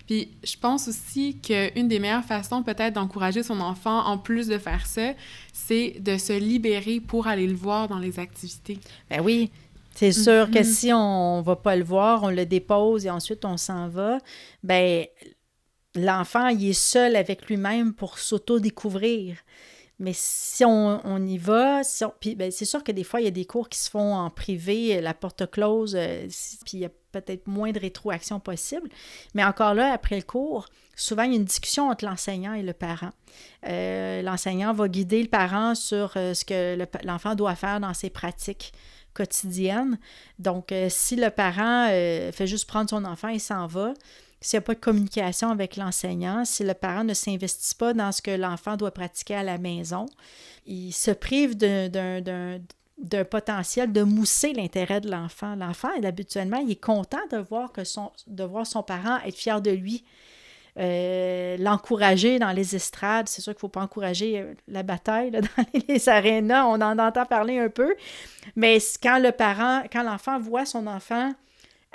Puis 0.08 0.30
je 0.46 0.56
pense 0.56 0.88
aussi 0.88 1.38
qu'une 1.42 1.90
des 1.90 2.00
meilleures 2.00 2.24
façons 2.24 2.64
peut-être 2.64 2.94
d'encourager 2.94 3.44
son 3.44 3.60
enfant, 3.60 4.06
en 4.06 4.18
plus 4.18 4.48
de 4.48 4.58
faire 4.58 4.86
ça, 4.86 5.16
c'est 5.52 5.98
de 6.00 6.18
se 6.18 6.32
libérer 6.32 7.02
pour 7.02 7.28
aller 7.28 7.48
le 7.48 7.56
voir 7.56 7.90
dans 7.90 8.00
les 8.00 8.20
activités. 8.20 8.80
Ben 9.10 9.20
oui, 9.20 9.52
c'est 9.96 10.14
sûr 10.14 10.50
que 10.50 10.60
mm-hmm. 10.60 10.64
si 10.64 10.94
on 10.94 11.42
va 11.42 11.58
pas 11.58 11.76
le 11.76 11.84
voir, 11.84 12.24
on 12.24 12.30
le 12.30 12.46
dépose 12.46 13.06
et 13.06 13.10
ensuite 13.10 13.44
on 13.44 13.58
s'en 13.58 13.90
va, 13.90 14.20
ben 14.64 15.06
l'enfant, 15.96 16.48
il 16.48 16.70
est 16.70 16.74
seul 16.74 17.16
avec 17.16 17.48
lui-même 17.48 17.94
pour 17.94 18.20
s'auto-découvrir. 18.20 19.38
Mais 19.98 20.12
si 20.14 20.66
on, 20.66 21.26
y 21.26 21.38
va, 21.38 21.82
ben, 22.36 22.52
c'est 22.52 22.66
sûr 22.66 22.84
que 22.84 22.92
des 22.92 23.06
fois, 23.06 23.22
il 23.22 23.24
y 23.24 23.28
a 23.28 23.32
des 23.32 23.46
cours 23.46 23.70
qui 23.70 23.80
se 23.80 23.90
font 23.90 24.14
en 24.14 24.30
privé, 24.30 25.00
la 25.00 25.14
porte 25.14 25.50
close, 25.50 25.96
euh, 25.98 26.28
puis 26.66 26.74
il 26.74 26.80
y 26.80 26.86
a 26.86 26.90
peut-être 27.14 27.48
moins 27.48 27.72
de 27.72 27.80
rétroaction 27.80 28.42
possible. 28.42 28.90
Mais 29.36 29.44
encore 29.46 29.74
là, 29.74 29.94
après 29.94 30.18
le 30.18 30.24
cours, 30.24 30.68
souvent, 30.98 31.24
il 31.24 31.32
y 31.32 31.36
a 31.36 31.38
une 31.38 31.46
discussion 31.46 31.90
entre 31.90 32.04
l'enseignant 32.04 32.54
et 32.54 32.62
le 32.62 32.74
parent. 32.74 33.12
Euh, 33.70 34.22
l'enseignant 34.22 34.74
va 34.74 34.90
guider 34.90 35.22
le 35.22 35.30
parent 35.30 35.76
sur 35.76 36.12
euh, 36.18 36.34
ce 36.34 36.44
que 36.44 36.78
l'enfant 37.06 37.36
doit 37.36 37.56
faire 37.56 37.80
dans 37.80 37.94
ses 37.94 38.10
pratiques 38.10 38.74
quotidienne. 39.16 39.98
Donc, 40.38 40.72
euh, 40.72 40.88
si 40.90 41.16
le 41.16 41.32
parent 41.32 41.88
euh, 41.90 42.32
fait 42.32 42.46
juste 42.46 42.68
prendre 42.68 42.90
son 42.90 43.04
enfant 43.06 43.30
et 43.30 43.40
s'en 43.40 43.66
va, 43.66 43.94
s'il 44.42 44.58
n'y 44.58 44.64
a 44.64 44.66
pas 44.66 44.76
de 44.76 44.80
communication 44.80 45.50
avec 45.50 45.76
l'enseignant, 45.76 46.46
si 46.46 46.64
le 46.64 46.74
parent 46.74 47.04
ne 47.04 47.14
s'investit 47.14 47.76
pas 47.76 47.94
dans 47.94 48.12
ce 48.12 48.22
que 48.22 48.32
l'enfant 48.32 48.78
doit 48.78 48.92
pratiquer 48.92 49.36
à 49.36 49.44
la 49.44 49.58
maison, 49.58 50.06
il 50.66 50.92
se 50.92 51.12
prive 51.12 51.56
d'un 51.56 52.60
potentiel 53.30 53.92
de 53.92 54.04
mousser 54.04 54.54
l'intérêt 54.54 55.02
de 55.02 55.10
l'enfant. 55.10 55.56
L'enfant, 55.56 55.90
habituellement, 56.04 56.58
il 56.58 56.72
est 56.72 56.84
content 56.84 57.26
de 57.32 57.38
voir, 57.38 57.72
son, 57.84 58.84
parent 58.84 59.20
être 59.26 59.36
fier 59.36 59.62
de 59.62 59.72
lui. 59.72 60.04
Euh, 60.78 61.56
l'encourager 61.58 62.38
dans 62.38 62.52
les 62.52 62.76
estrades. 62.76 63.30
C'est 63.30 63.42
sûr 63.42 63.54
qu'il 63.54 63.60
ne 63.60 63.62
faut 63.62 63.70
pas 63.70 63.82
encourager 63.82 64.42
euh, 64.42 64.54
la 64.68 64.84
bataille 64.84 65.32
dans 65.32 65.40
les 65.88 66.10
arénas, 66.10 66.66
on 66.66 66.82
en 66.82 67.00
entend 67.00 67.26
parler 67.26 67.60
un 67.60 67.70
peu. 67.70 67.96
Mais 68.58 68.80
quand 69.02 69.20
le 69.20 69.32
parent, 69.32 69.84
quand 69.90 70.04
l'enfant 70.04 70.38
voit 70.38 70.66
son 70.66 70.86
enfant 70.88 71.34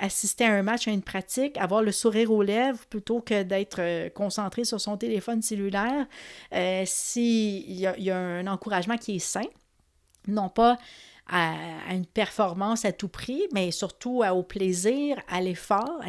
assister 0.01 0.45
à 0.45 0.53
un 0.55 0.63
match, 0.63 0.89
à 0.89 0.91
une 0.91 1.03
pratique, 1.03 1.57
avoir 1.59 1.83
le 1.83 1.93
sourire 1.93 2.33
aux 2.33 2.43
lèvres 2.43 2.85
plutôt 2.87 3.21
que 3.21 3.43
d'être 3.43 3.81
euh, 3.81 4.09
concentré 4.11 4.65
sur 4.65 4.81
son 4.81 4.97
téléphone 4.97 5.43
cellulaire, 5.43 6.07
s'il 6.87 7.73
y, 7.73 8.11
a 8.11 8.19
un 8.19 8.47
encouragement 8.47 8.97
qui 8.97 9.17
est 9.17 9.21
sain, 9.21 9.47
non 10.27 10.49
pas 10.49 10.79
à, 11.29 11.55
une 11.91 12.07
performance 12.07 12.85
à 12.85 12.93
tout 12.93 13.09
prix, 13.09 13.43
mais 13.53 13.71
surtout 13.71 14.25
au 14.25 14.43
plaisir, 14.43 15.21
à 15.29 15.41
l'effort, 15.41 16.01
à, 16.03 16.09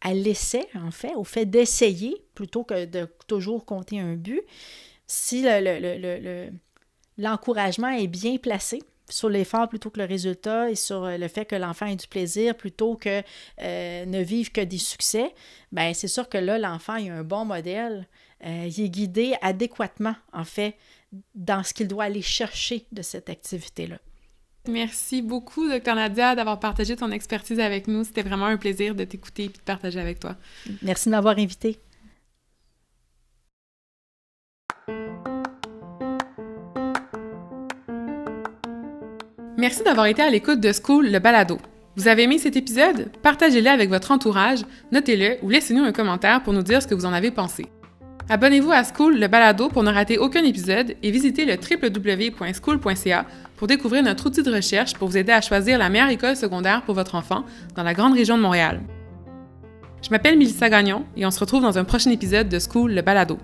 à, 0.00 0.14
l'essai, 0.14 0.66
en 0.74 0.90
fait, 0.90 1.14
au 1.14 1.24
fait 1.24 1.46
d'essayer 1.46 2.22
plutôt 2.34 2.64
que 2.64 2.84
de 2.84 3.08
toujours 3.26 3.64
compter 3.64 4.00
un 4.00 4.14
but, 4.14 4.42
si 5.06 5.44
l'encouragement 7.18 7.90
le, 7.90 8.02
est 8.02 8.06
bien 8.06 8.36
placé 8.36 8.82
sur 9.08 9.28
l'effort 9.28 9.68
plutôt 9.68 9.90
que 9.90 10.00
le 10.00 10.06
résultat 10.06 10.70
et 10.70 10.74
sur 10.74 11.06
le 11.06 11.28
fait 11.28 11.44
que 11.44 11.56
l'enfant 11.56 11.86
ait 11.86 11.96
du 11.96 12.06
plaisir 12.06 12.56
plutôt 12.56 12.96
que 12.96 13.22
euh, 13.62 14.04
ne 14.06 14.22
vive 14.22 14.52
que 14.52 14.60
des 14.60 14.78
succès, 14.78 15.34
ben 15.70 15.94
c'est 15.94 16.08
sûr 16.08 16.28
que 16.28 16.38
là, 16.38 16.58
l'enfant 16.58 16.94
a 16.94 17.12
un 17.12 17.24
bon 17.24 17.44
modèle. 17.44 18.06
Euh, 18.44 18.68
il 18.68 18.84
est 18.84 18.88
guidé 18.88 19.34
adéquatement, 19.40 20.16
en 20.32 20.44
fait, 20.44 20.76
dans 21.34 21.62
ce 21.62 21.74
qu'il 21.74 21.88
doit 21.88 22.04
aller 22.04 22.22
chercher 22.22 22.86
de 22.92 23.02
cette 23.02 23.28
activité-là. 23.28 23.98
Merci 24.68 25.22
beaucoup, 25.22 25.68
Dr. 25.68 25.94
Nadia, 25.94 26.34
d'avoir 26.34 26.60
partagé 26.60 26.94
ton 26.94 27.10
expertise 27.10 27.58
avec 27.58 27.88
nous. 27.88 28.04
C'était 28.04 28.22
vraiment 28.22 28.46
un 28.46 28.56
plaisir 28.56 28.94
de 28.94 29.04
t'écouter 29.04 29.44
et 29.44 29.48
de 29.48 29.58
partager 29.64 30.00
avec 30.00 30.20
toi. 30.20 30.36
Merci 30.82 31.08
de 31.08 31.14
m'avoir 31.14 31.38
invité. 31.38 31.80
Merci 39.62 39.84
d'avoir 39.84 40.06
été 40.06 40.20
à 40.20 40.28
l'écoute 40.28 40.58
de 40.58 40.72
School 40.72 41.08
le 41.08 41.20
balado. 41.20 41.56
Vous 41.94 42.08
avez 42.08 42.24
aimé 42.24 42.38
cet 42.38 42.56
épisode? 42.56 43.12
Partagez-le 43.22 43.70
avec 43.70 43.90
votre 43.90 44.10
entourage, 44.10 44.64
notez-le 44.90 45.36
ou 45.40 45.50
laissez-nous 45.50 45.84
un 45.84 45.92
commentaire 45.92 46.42
pour 46.42 46.52
nous 46.52 46.64
dire 46.64 46.82
ce 46.82 46.88
que 46.88 46.96
vous 46.96 47.06
en 47.06 47.12
avez 47.12 47.30
pensé. 47.30 47.66
Abonnez-vous 48.28 48.72
à 48.72 48.82
School 48.82 49.20
le 49.20 49.28
balado 49.28 49.68
pour 49.68 49.84
ne 49.84 49.92
rater 49.92 50.18
aucun 50.18 50.42
épisode 50.42 50.96
et 51.00 51.12
visitez 51.12 51.44
le 51.44 51.52
www.school.ca 51.54 53.24
pour 53.56 53.68
découvrir 53.68 54.02
notre 54.02 54.26
outil 54.26 54.42
de 54.42 54.52
recherche 54.52 54.94
pour 54.94 55.06
vous 55.06 55.16
aider 55.16 55.30
à 55.30 55.40
choisir 55.40 55.78
la 55.78 55.90
meilleure 55.90 56.08
école 56.08 56.34
secondaire 56.34 56.82
pour 56.82 56.96
votre 56.96 57.14
enfant 57.14 57.44
dans 57.76 57.84
la 57.84 57.94
grande 57.94 58.14
région 58.14 58.36
de 58.36 58.42
Montréal. 58.42 58.80
Je 60.02 60.10
m'appelle 60.10 60.38
Mélissa 60.38 60.70
Gagnon 60.70 61.04
et 61.16 61.24
on 61.24 61.30
se 61.30 61.38
retrouve 61.38 61.62
dans 61.62 61.78
un 61.78 61.84
prochain 61.84 62.10
épisode 62.10 62.48
de 62.48 62.58
School 62.58 62.94
le 62.94 63.02
balado. 63.02 63.38